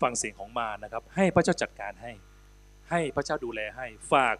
[0.02, 2.12] ฟังเสียงของมารนะครับ ให้พระเจ้าจัดการให้
[2.90, 4.36] ให้พระเจ้าดูแลให้ ฝาก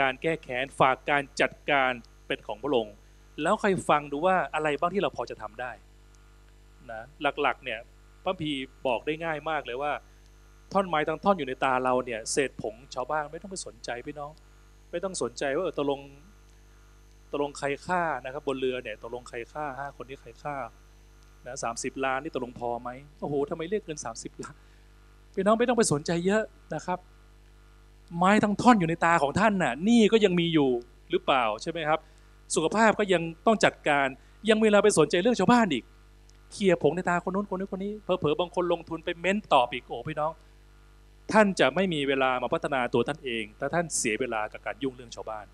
[0.00, 1.92] การแก้แค้นฝากการจัดการ
[2.26, 2.94] เป็นของพระองค์
[3.42, 5.72] แล้วใครฟังดูว่าอะไรบ้างที่เราพอจะทำได้
[6.92, 7.02] นะ
[7.42, 7.78] หลักๆเนี่ย
[8.24, 8.50] พระพี
[8.86, 9.92] บอกได้ง่ายมากเลยว่า
[10.72, 14.30] ท่อนไม้ทั้งท่อนอยู่ในตาเราเนี่ยเศษผงชาวบ้านไม่ต้องไปสนใจพี่น้อง
[14.90, 16.00] ไม่ต้องสนใจว่าเออตกลง
[17.30, 20.56] ตกลงใครฆ่านะครับ บนเรือเนี่ยตกลงใครฆ่าห้าคนที่ใครฆ่า
[21.46, 24.54] นะสามสิบล้านนี่ตกลงพอไหมโอ้โหทำไมเรียกเงินสามสิบล้าน
[25.34, 26.42] พี่น้องไม่ต้องไปสนใจเยอะ
[26.74, 26.98] นะครับ
[28.16, 30.70] ไม้ทั้งท่อนอยู่ในตาของท่านน่ะนี่ก็ยังมีอยู่
[31.10, 32.00] หรือเปล่าใช่ไหมครับ
[32.54, 34.06] สุขภาพก็ยังต้องจัดการ
[34.48, 35.84] ยังเวลาไปสนใจเรื่องชาวบ้านอีก
[36.52, 40.32] เคลียร์ผงในตาคนนู้นคนนี้คนนี้เพอเพอๆบางคนลงทุนไปเม้นตอบอีกโอ้พี่น้อง
[41.32, 45.46] ท่านจะไม่มีเวลามาพัฒนาตัวท่านเอง ถ้าท่านเสียเวลากับการยุ่งเรื่องชาวบ้าน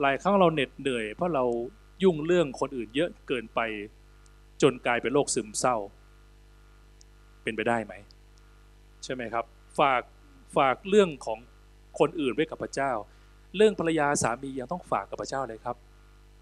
[0.00, 1.44] หลายครั้งเราเหน็ดเหนื่อย เพราะเรา
[2.02, 3.60] ยุ่งเรื่องคนอื่นเยอะเกินไป
[4.62, 5.76] จนกลายเป็นโรคซึมเศร้า
[7.42, 7.94] เป็นไปได้ไหม
[9.04, 9.44] ใช่ไหมครับ
[9.78, 10.02] ฝาก
[10.56, 11.38] ฝากเรื่องของ
[11.98, 12.92] คนอื่นไว้กับพระเจ้า
[13.56, 15.76] เรื่องภรรยาสามียังต้องฝากกับพระเจ้าเลยครับ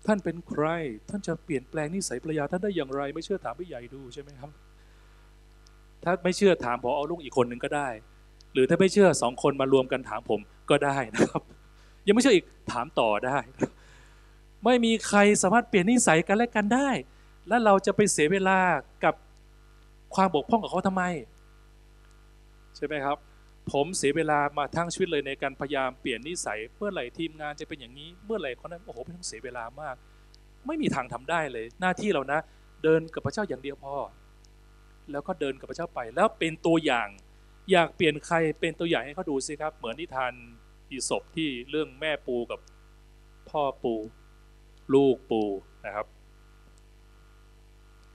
[0.06, 0.64] ท่านเป็นใคร
[1.08, 4.50] ท่านจะเปลี่ยนแปลงนิสัยภรรยาท่านได้อย่างไร ไม่เชื่อถามพี่ใหญ่ดูใช่ไหมครับ
[6.04, 7.88] ถ้าไม่เชื่อถามพอเอาลุงอีกคนหนึ่งก็ได้
[8.52, 10.40] หรือถ้าไม่เชื่อสองคนมารวมกันถามผม
[10.70, 11.42] ก็ได้นะครับ
[12.06, 13.38] ยังไม่เชื่ออีกถามต่อได้
[14.64, 16.90] ไม่มีใครสามารถเปลี่ยนนิสัยกันและกันได้
[17.48, 18.58] และเราจะไปเสียเวลา
[19.04, 19.14] กับ
[20.14, 21.02] ความบกพร่องกับเขาทำไม
[22.76, 23.16] ใช่ไหมครับ
[23.72, 29.96] ผมเสียเวลามาทั้งชีวิตเลยในการพยายามเปลี่ยนนิสัย เมื่อไหร่ทีมงานจะเป็นอย่างนี้ เมื่อไหร่คนนั้นโอ้โหไม่ต้องเสียเวลามาก
[30.66, 32.40] ไม่มีทางทำได้เลย หน้าที่เรานะ
[32.82, 33.94] เดินกับพระเจ้าอย่างเดียวพอ
[35.10, 37.08] แล้วก็เดินกับพระเจ้าไป แล้วเป็นตัวอย่าง
[37.70, 40.32] อยากเปลี่ยนใครเป็นตัวอย่างให้เขาดูสิครับ เหมือนนิทาน
[40.90, 42.60] อีสปที่เรื่องแม่ปูกับ
[43.50, 43.94] พ่อปู
[44.94, 45.42] ลูกปู
[45.86, 46.06] นะครับ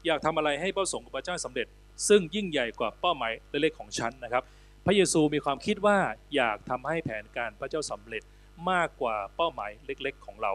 [0.05, 1.67] อยากทำอะไรให้ประสงค์กับพระเจ้าสำเร็จ
[2.07, 4.43] ซึ่งยิ่งใหญ่กว่าเป้าหมายเล็กๆของฉันนะครับ
[4.85, 5.97] พระเยซูมีความคิดว่า
[6.35, 8.23] อยากทำให้แผนการพระเจ้าสำเร็จ
[8.71, 10.53] มากกว่าเป้าหมายเล็กๆของเรา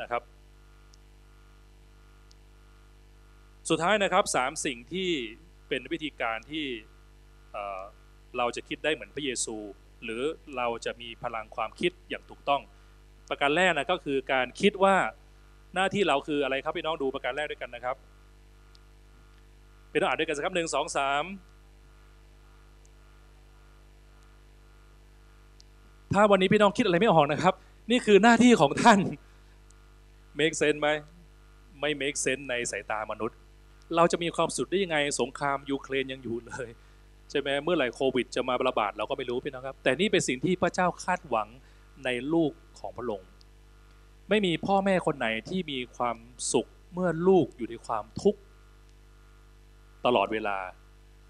[0.00, 0.22] นะครับ
[3.68, 5.10] สุดท้ายนะครับสามสิ่งที่
[5.68, 6.66] เป็นวิธีการที่
[7.52, 9.56] เเราจะคิดได้เหมือนพระเยซู
[10.04, 10.22] หรือ
[10.56, 12.62] เราจะมีพลังความคิดอย่างถูกต้อง
[13.28, 14.96] ประการแรกนะก็คือการคิดว่า
[15.74, 17.96] หน้าที่เราคืออะไรครับพี่น้องดูประการแรกด้วยกันนะครับ
[19.92, 21.24] พี่น้องอ่านด้วยกันสักครับหนึ่งสองสาม
[26.14, 27.54] ถ้าวันนี้พี่น้องคิดอะไรไม่ออกนะครับ
[27.90, 28.98] นี่คือหน้าที่ของท่าน
[30.38, 30.88] make sense ไหม
[31.80, 33.36] ไม่ make sense ในสายตามนุษย์
[33.96, 36.68] เราจะมีความสุขได้ยังไง สงครามยูเครนยังอยู่เลย
[37.30, 41.48] ใช่ไหมเมื่อไหร่โควิด จะมาระบาดเราก็ไม่รู้พี่น้องครับ แต่นี่เป็นสิ่งที่พระเจ้าคาดหวัง
[42.04, 43.28] ในลูกของพระองค์
[44.28, 46.16] ไม่มีพ่อแม่คนไหนที่มีความ
[46.52, 48.40] สุขเมื่อลูกอยู่ในความทุกข์
[50.06, 50.58] ตลอดเวลา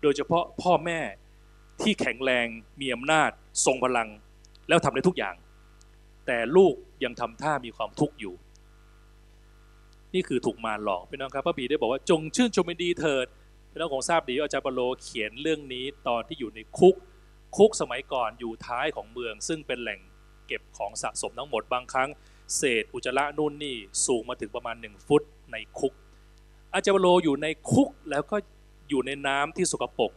[0.03, 1.01] โดยเฉพาะพ่อแม่
[1.83, 2.47] ที่แข็งแรง
[2.81, 3.31] มีอำนาจ
[3.65, 4.09] ทรงพลัง
[4.69, 5.35] แล้วทำได้ทุกอย่าง
[6.27, 8.35] แต่ลูกยังทำท่ามีความทุกข์อยู่
[10.15, 13.27] นี่คือถูกมารหลอกพี่น้องครับพระบีได้บอกว่าจงชื่นชมยินดีเถิด
[13.71, 16.95] พี่น้องคงทราบดีว่าอาจารย์ปโลเขียนเรื่องนี้ตอนที่อยู่ในคุก
[17.57, 20.01] คุกสมัยก่อนอยู่ท้ายของเมือง ซึ่งเป็นแหล่ง
[20.47, 22.09] เก็บของสะสมทั้งหมดบางครั้ง
[22.57, 25.93] เศษอุจจาระนู่นนี่สูงมาถึงประมาณหนึ่งฟุตในคุก
[26.75, 28.37] อาจารย์ปโลอยู่ในคุกแล้วก็
[28.89, 30.13] อยู่ในน้ำที่สกปรก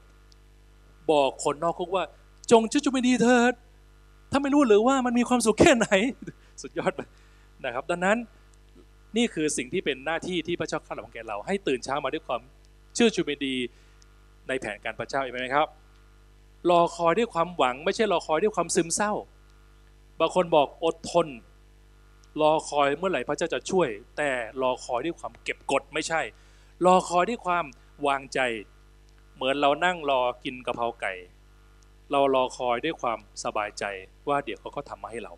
[1.12, 2.06] บอกคนนอกคุกว่า
[2.52, 3.54] จงชื่นชมยินดีเถิด
[4.36, 5.88] ถ้าไม่รู้หรือว่ามันมีความสุขแค่ไหน
[6.62, 6.94] สุดยอด
[7.66, 8.18] นะครับ ดังนั้น
[9.18, 12.42] นี่คือสิ่งที่เป็นหน้าที่ที่พระเจ้าคาดหวังแก่เรา ให้ตื่นเช้ามาด้วยความ
[12.96, 13.56] เชื่อชูยินดี
[14.48, 15.68] ในแผนการพระเจ้าเห็นไหมครับ
[16.70, 19.14] รอคอยด้วยความหวัง ไม่ใช่รอคอยด้วยความซึมเศร้า
[20.20, 21.28] บางคนบอกอดทน
[22.42, 24.30] รอคอยเมื่อไหร่พระเจ้าจะช่วย แต่
[24.62, 26.22] รอคอยด้วยความเก็บกดไม่ใช่
[26.86, 27.66] รอคอยด้วยความ
[28.08, 28.40] วางใจ
[29.36, 31.14] เหมือนเรานั่งรอกินกะเพราไก่
[32.12, 33.84] เรารอคอยด้วยความสบายใจ
[34.28, 35.34] ว่าเดี๋ยวเขาก็ทำมาให้เรา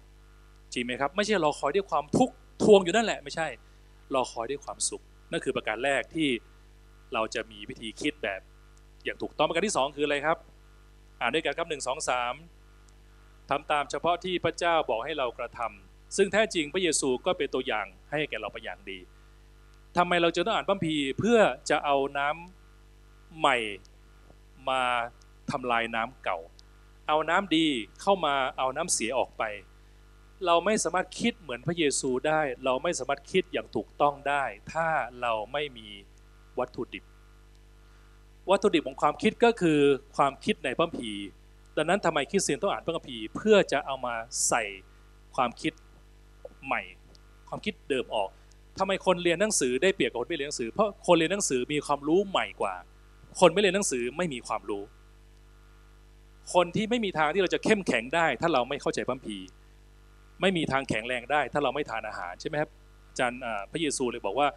[0.73, 3.47] จริงไหมครับ ไม่ใช่รอคอยด้วยความทุกข์ทวงอยู่นั่นแหละ ไม่ใช่
[4.13, 6.29] รอคอยด้วยความสุข นั่นคือประการแรกที่
[7.13, 8.41] เราจะมีวิธีคิดแบบ
[9.03, 10.37] อย่างถูกต้องประการที่สองคืออะไรครับ
[11.19, 12.33] อ่านด้วยกันครับหนึ่งสองสาม
[13.49, 18.99] ทำตามเฉพาะที่พระเจ้าบอกให้เรากระทำซึ่งแท้จริงพระเยซูก็เป็นตัวอย่างให้แก่เราเป็นอย่างดี
[19.97, 21.39] ทำไมเราจะต้องอ่านพระคัมภีเพื่อ
[21.69, 23.57] จะเอาน้ำใหม่
[24.69, 24.81] มา
[25.51, 26.39] ทำลายน้ำเก่า
[27.07, 27.65] เอาน้ำดี
[28.01, 29.43] เข้ามาเอาน้ำเสียออกไป
[30.45, 34.43] เราไม่สามารถคิดเหมือนพระเยซูได้ เราไม่สามารถคิดอย่างถูกต้องได้
[34.73, 34.87] ถ้า
[35.21, 35.87] เราไม่มี
[36.59, 37.03] วัตถุดิบ
[38.49, 39.79] วัตถุดิบของความคิดก็คือ
[40.17, 41.25] ความคิดในพระคัมภีร์
[41.77, 44.15] ดังนั้นทำไมคริสเตียนต้องอ่านพระคัมภีร์เพื่อจะเอามา
[44.47, 44.63] ใส่
[45.35, 45.73] ความคิด
[46.65, 46.81] ใหม่
[47.49, 48.29] ความคิดเดิมออก
[48.79, 52.75] ทำไมคนเรียนหนังสือได้เปรียบกับคนไม่เรียนหนังสือ เพราะคนเรียนหนังสือมีความรู้ใหม่กว่า
[53.39, 54.83] คนไม่เรียนหนังสือไม่มีความรู้
[56.53, 59.37] คนที่ไม่มีทางที่เราจะเข้มแข็งได้ ถ้าเราไม่เข้าใจพระคัมภี
[60.41, 62.69] ไม่มีทางแข็งแรงได้ ถ้าเราไม่ทานอาหารใช่ไหมครับ
[63.09, 63.39] อาจารย์
[63.71, 64.47] พระเยซูเลยบอกว่า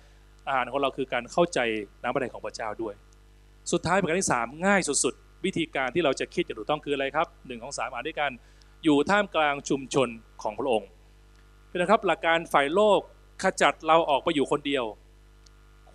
[0.48, 1.58] อาหารของเราคือการเข้าใจ
[2.02, 2.94] น้ำพระทัยของพระเจ้าด้วย
[3.72, 8.30] สุดท้ายประการที่ 3 ง่ายสุดๆ วิธีการที่เราจะคิดอย่างถูกต้องคืออะไรครับหนึ่งของสามอ่านด้วยกัน
[8.84, 10.08] อยู่ท่ามกลางชุมชน
[10.42, 10.88] ของพระองค์
[11.76, 13.00] นะครับหลักการฝ่ายโลก
[13.42, 14.84] ขจัดเราออกไปอยู่คนเดียว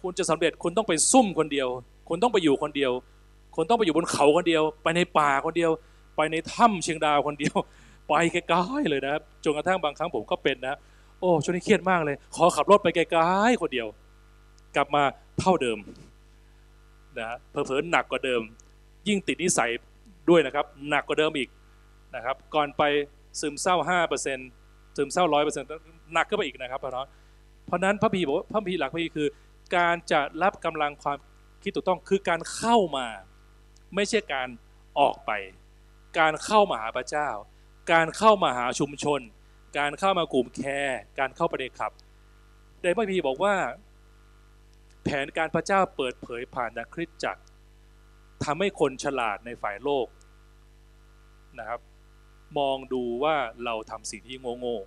[0.01, 1.67] คุณจะสำเร็จคุณต้องไปซุ่มคนเดียว
[2.09, 2.91] คุณต้องไปอยู่คนเดียว
[3.55, 5.71] คุณต้องไปอยู่บนเขาคนเดียว ไปในป่าคนเดียว
[6.15, 7.55] ไปในถ้ำเชียงดาวคนเดียว
[8.07, 10.77] ไปไกลๆเลยนะครับจนกระทั่งบางครั้งผมก็เป็นนะ
[11.19, 13.87] โอ้ช่วงนี้เครียดมากเลย ขอขับรถไปไกลๆคนเดียว
[14.75, 15.03] กลับมา
[15.39, 15.77] เท่าเดิม
[17.17, 18.41] นะฮะเผลอๆหนักกว่าเดิม
[19.07, 19.71] ยิ่งติดนิสัย
[20.29, 21.49] ด้วยนะครับหนักกว่าเดิมอีก
[22.15, 22.83] นะครับก่อนไป
[23.39, 23.75] ซึมเศร้า
[24.17, 27.07] 5%ซึมเศร้า 100%หนักก็ไปอีกนะครับเพราะนั้น
[27.67, 29.27] เพราะนั้นพระพีบอกว่าพระพีหลักพระพีคือ
[29.75, 31.17] การจะรับกำลังความ
[31.63, 33.07] คิดถูกต้องคือการเข้ามา
[33.95, 34.47] ไม่ใช่การ
[34.99, 35.31] ออกไป
[36.19, 37.29] การเข้ามาหาพระเจ้า
[37.91, 39.21] การเข้ามาหาชุมชน
[39.77, 41.91] การเข้ามากลุ่มแคร์การเข้าไปในขับ
[42.83, 43.55] ในพระพีบอกว่า
[45.03, 47.43] แผนการพระเจ้าเปิดเผยผ่านนักคริสตจักร
[48.43, 50.07] ทำให้คนฉลาดในฝ่ายโลก
[51.59, 51.79] นะครับ
[52.59, 53.35] มองดูว่า
[53.65, 54.77] เราทำสิ่งที่โง่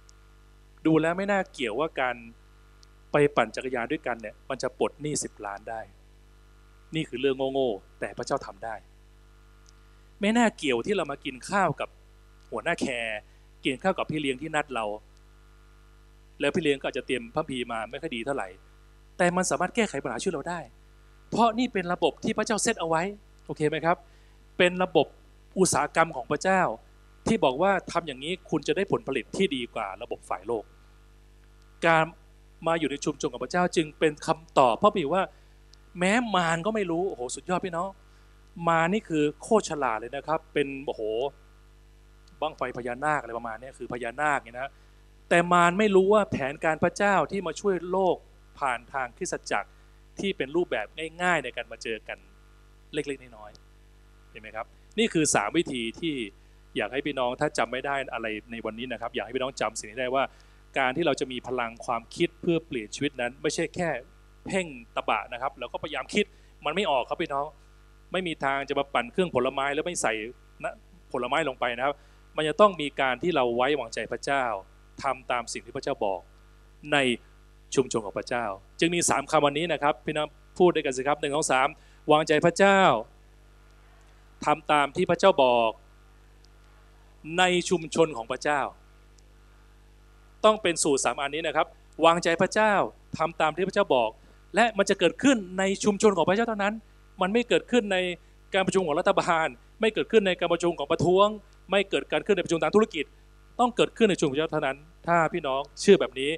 [0.00, 2.16] ๆดูแล้วไม่น่าเกี่ยวว่าการ
[3.12, 5.80] ไปปั่นจักรยานด้วยกันเนี่ยมันจะปลดหนี้สิบล้านได้
[6.94, 8.74] นี่คือเรื่องโง่ๆแต่พระเจ้าทำได้
[10.20, 11.88] ไม่น่าเกี่ยวที่เรามากินข้าวกับ
[12.50, 13.18] หัวหน้าแคร์
[13.64, 14.84] กินข้าวกับพี่เลี้ยงที่นัดเรา
[16.40, 18.48] แล้วพี่เลี้ยงก็อาจจะเตรียมพระพีมาไม่ค่อยดีเท่าไหร่
[19.18, 20.60] แต่มันสามารถแก้ไขปัญหาชีวิตเราได้
[21.30, 23.02] เพราะนี่เป็นระบบที่พระเจ้าเซตเอาไว้
[23.46, 23.96] โอเคไหมครับ
[24.58, 25.06] เป็นระบบ
[25.58, 26.60] อุตสาหกรรมของพระเจ้า
[27.26, 30.64] ที่บอกว่าทำอย่างนี้คุณจะได้ผลผลิตที่ดีกว่าระบบฝ่ายโลก
[31.86, 32.04] การ
[32.66, 35.22] มาอยู่ในชุมชนของพระเจ้าจึงเป็นคำตอบพระบีว่า
[35.98, 37.90] แม้มารก็ไม่รู้โอ้โหสุดยอดพี่น้อง
[38.68, 41.02] มานี่คือโคตรฉลาดเลยนะครับ เป็นโอ้โห
[42.40, 44.70] บ้างไฟพญานาคอะไรประมาณนี้คือพญานาคเนี่ยนะ
[45.28, 48.16] แต่มารไม่รู้ว่าแผนการพระเจ้าที่มาช่วยโลก
[48.58, 49.70] ผ่านทางคริสตจักร
[50.20, 50.86] ที่เป็นรูปแบบ
[51.22, 52.18] ง่ายๆในการมาเจอกัน
[52.94, 54.66] เล็กๆน้อยๆเห็นไหมครับ
[54.98, 56.14] นี่คือ 3 วิธีที่
[56.76, 60.24] อยากให้พี่น้องถ้าจำไม่ได้อะไรในวันนี้นะครับ อยากให้พี่น้องจำสิ่งนี้ได้ว่า
[60.78, 63.88] การที่เราจะมีพลังความคิดเพื่อเปลี่ยนชีวิตนั้น ไม่ใช่แค่
[64.46, 64.66] เพ่ง
[64.96, 66.24] ตะบะนะครับแล้วก็พยายามคิด
[66.64, 67.46] มันไม่ออกครับพี่น้อง
[68.12, 70.12] ไม่มีทางจะมาปั่นเครื่องผลไม้แล้วไม่ใส่
[70.64, 70.74] นะ
[71.12, 71.94] ผลไม้ลงไปนะครับ
[72.36, 74.44] มันจะต้องมีการที่เราไว้วางใจพระเจ้า
[75.02, 76.20] ทำตามสิ่งที่พระเจ้าบอก
[76.92, 76.98] ใน
[77.74, 78.44] ชุมชนของพระเจ้า
[78.80, 80.28] จึงมี 3คำวันนี้นะครับพี่น้อง
[80.58, 81.68] พูดด้วยกันสิครับหนึ่งสองสาม
[82.12, 82.80] วางใจพระเจ้า
[84.44, 85.70] ทำตามที่พระเจ้าบอก
[87.38, 88.60] ในชุมชนของพระเจ้า
[90.44, 91.66] ต้องเป็นสูตรสามอันนี้นะครับ
[92.04, 92.72] วางใจพระเจ้า
[93.18, 94.10] ทำตามที่พระเจ้าบอก
[94.54, 96.74] และมันจะเกิดขึ้นในชุมชนของพระเจ้าเท่านั้น
[97.20, 97.96] มันไม่เกิดขึ้นใน
[98.54, 99.46] การประชุมของรัฐบาล
[99.80, 101.26] ไม่เกิดขึ้นในการประชุมของประท้วง
[101.70, 103.04] ไม่เกิดการขึ้นในประชุมทางธุรกิจ
[103.60, 104.76] ต้องเกิดขึ้นในชุมชนพระเจ้าเท่านั้น
[105.06, 106.30] ถ้าพี่น้องเชื่อแบบนี้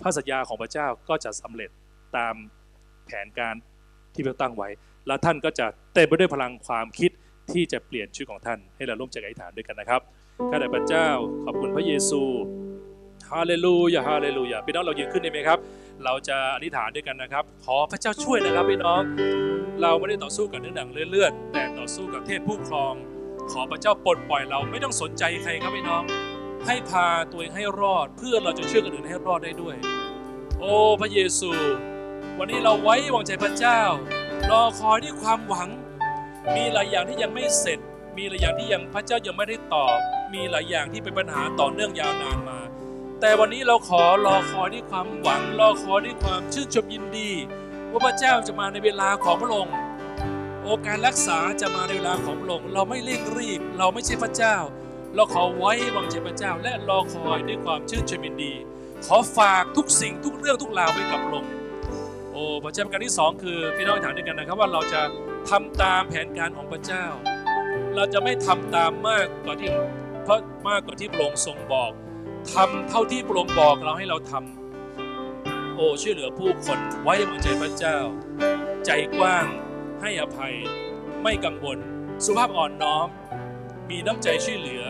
[0.00, 1.70] พระสัญญาของพระเจ้าก็จะสำเร็จ
[2.16, 2.34] ตาม
[3.06, 3.54] แผนการ
[4.14, 4.68] ที่พระตั้งไว้
[5.06, 7.10] และท่านก็จะเต็มไปด้วยพลังความคิด
[7.52, 10.00] ที่จะเปลี่ยนชีวิตของท่าน ให้เราร่วมใจอธิษฐานด้วยกันนะครับ
[10.50, 11.08] ข้าแต่พระเจ้า
[11.44, 12.20] ขอบคุณพระเยซู
[13.30, 15.58] ฮาเลลูยาฮาเลลูยาพี่น้องเรายืนขึ้นได้ไหมครับ
[16.04, 19.00] เราจะอธิษฐานด้วยกันนะครับ ขอพระเจ้าช่วยนะครับพี่น้อง
[19.82, 22.94] เราไม่ได้ต่อสู้กับเนื้อหนังเลือดแต่ต่อสู้กับเทพผู้ครอง
[23.52, 26.02] ขอพระเจ้าปลดปล่อยเราไม่ต้องสนใจใครครับพี่น้อง
[26.66, 29.76] ให้พาตัวเองให้รอด เพื่อเราจะเชื่อคนอื่นให้รอดได้ด้วย
[30.58, 31.50] โอ้พระเยซู
[32.38, 33.80] วันนี้เราไว้วางใจพระเจ้า
[34.50, 35.68] รอคอยด้วยความหวัง
[36.56, 37.78] มีหลายอย่างที่ยังไม่เสร็จ
[38.16, 39.96] มีหลายอย่างที่ยังพระเจ้ายังไม่ได้ตอบ
[40.34, 42.58] มีหลายอย่างที่เป็นปัญหาต่อเนื่องยาวนานมา
[43.20, 47.30] แต่วันนี้เราขอรอคอยด้วยความหวังรอคอยด้วยความชื่นชมยินดี
[47.90, 49.74] ว่าพระเจ้าจะมาในเวลาของพระองค์
[50.62, 54.56] โอการรักษาจะมาในเวลาของพระองค์เราไม่เร่งรีบ เราไม่ใช่พระเจ้า
[55.14, 58.52] เราขอไว้วางใจพระเจ้า และรอคอยด้วยความชื่นชมยินดี
[59.06, 61.52] ขอฝากทุกสิ่งทุกเรื่องทุกราวไว้กับพระองค์
[62.32, 65.00] โอ้พระเจ้าการที่สองคือพี่น้องถามด้วยกันนะครับว่าเราจะ
[65.50, 67.04] ทำตามแผนการของพระเจ้า
[67.94, 69.70] เราจะไม่ทำตามมากกว่าที่
[70.24, 71.92] เพราะมากกว่าที่พระองค์ทรงบอก
[72.52, 77.98] ทำเท่าที่พระองค์บอกเราให้เราทำโอ้ช่วยเหลือผู้คนไว้วางใจพระเจ้า
[78.84, 79.46] ใจกว้าง
[80.02, 80.54] ให้อภัย
[81.22, 81.78] ไม่กังวล
[82.24, 83.08] สุภาพอ่อนน้อม
[83.90, 84.84] มีน้ำใจช่วยเหลือ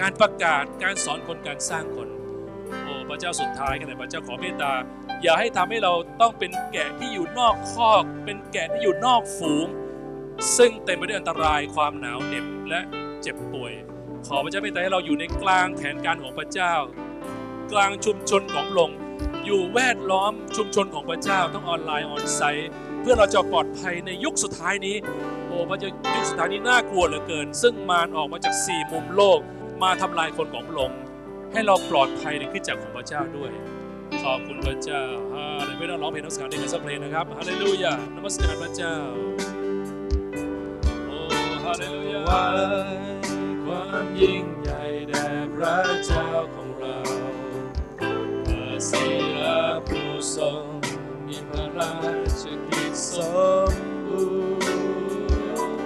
[0.00, 2.08] การประกาศการสอนคนการสร้างคน
[2.82, 4.72] โอ้พระเจ้าสุดท้ายกันเลยพระเจ้าขอเมตตา
[5.22, 9.66] อย่าให้ทำให้เราต้องเป็นแกะที่อยู่นอกคอก เป็นแกะที่อยู่นอกฝูง
[10.56, 12.80] ซึ่งเต็มไปด้วยอันตรายความหนาวเหน็บและ
[13.22, 13.72] เจ็บป่วย
[14.26, 16.74] ขอพระเจ้าเมตตาให้เราอยู่ในกลางแผนการของพระเจ้า
[17.72, 18.92] กลางชุมชนของพระอง
[19.46, 24.96] อยู่แวดล้อมชุมชนของพระเจ้าทั้งออนไลน์ออนไซต์เพื่อเราจะปลอดภัยในยุคสุดท้ายนี้
[25.46, 29.38] โอ้พระเจ้ายุคสุดท้ายนี้น่ากลัวเหลือเกิน ซึ่งมารออกมาจากสี่มุมโลก
[29.82, 30.92] มาทำลายคนของพระอง
[31.52, 33.50] ให้เราปลอดภัยในคริสตจักรของพระเจ้าด้วย
[34.22, 35.02] ขอบคุณพระเจ้า
[35.34, 38.94] ฮาเลลูยาร้องเพลงนมัสการในกันสักเพลงนะครับฮาเลลูยานมัสการพระเจ้า
[41.06, 41.18] โอ้
[41.64, 43.17] ฮาเลลูยา
[43.68, 46.98] ความยิ่งใหญ่แด่พระเจ้าของเรา
[48.46, 49.04] พระศิ
[49.42, 50.64] ลาผู้ทรง
[51.26, 51.94] มีพระรา
[52.40, 53.12] ชกิจส
[53.70, 53.72] ม
[54.06, 54.24] บู
[55.60, 55.84] รณ์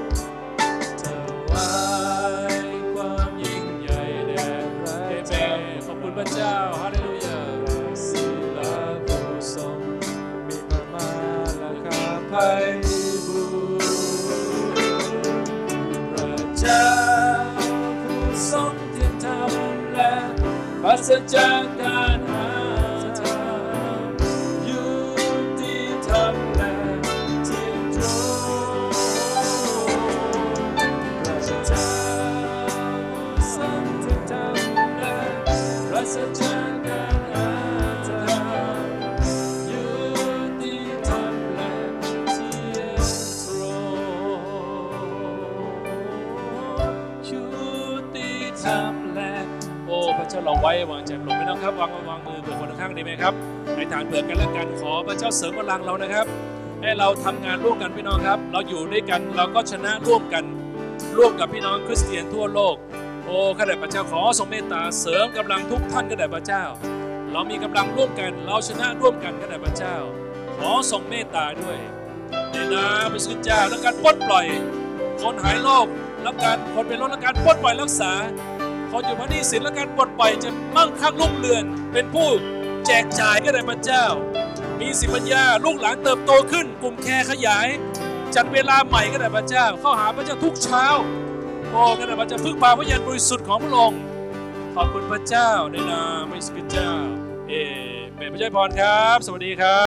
[1.03, 1.05] ถ
[1.51, 1.73] วา
[2.55, 4.49] ยความยิ่งใหญ่แด่
[4.81, 5.49] พระเจ้า
[5.87, 7.12] ขอบคุณพระเจ้าฮาเลลู
[21.11, 21.72] รัศ
[54.13, 56.27] เผื่อกันและกันขอพระเจ้าเสริมกำลังเรานะครับ
[56.83, 60.45] ให้เราทำงานร่วมกันพี่น้องครับ เราอยู่ด้วยกันเราก็ชนะร่วมกัน
[61.17, 62.77] ร่วมกับพี่น้องคริสเตียนทั่วโลก
[63.25, 66.65] โอ้ข้าแต่พระเจ้าขอทรงเมตตาเสริมกำลังทุกท่านข้าแต่พระเจ้า
[67.33, 69.97] เรามีกำลังร่วมกัน เราชนะร่วมกันข้าแต่พระเจ้า
[70.57, 71.79] ขอทรงเมตตาด้วย
[72.53, 74.47] ในนามพระสุเจ้าและการปลดปล่อย
[75.21, 75.87] คนหายโรค
[76.23, 78.13] และการคนเป็นโรคและการปลดปล่อยรักษา
[78.91, 82.31] คนอยู่ภายในสินและการปลดปล่อยจะมั่งคั่งรุ่งเรืองเป็นผู้
[82.87, 84.07] แจกจ่ายก็ได้พระเจ้า
[84.81, 87.69] มีสิปัญญาลูกหลานเติบโตขึ้น กลุ่มแคร์ขยาย
[88.35, 90.85] จัดเวลาใหม่ก็ได้พระเจ้า เข้าหาพระเจ้าทุกเช้า
[91.71, 94.01] โอ้ก็ได้พระเจ้าพึ่งพาพระยานบริสุทธิ์ของพระองค์
[94.75, 96.25] ขอบคุณพระเจ้าในนาม
[96.57, 96.91] พระเจ้า
[97.49, 97.53] เอ
[98.15, 99.81] เมนพระเจ้าพรครับ สวัสดีครับ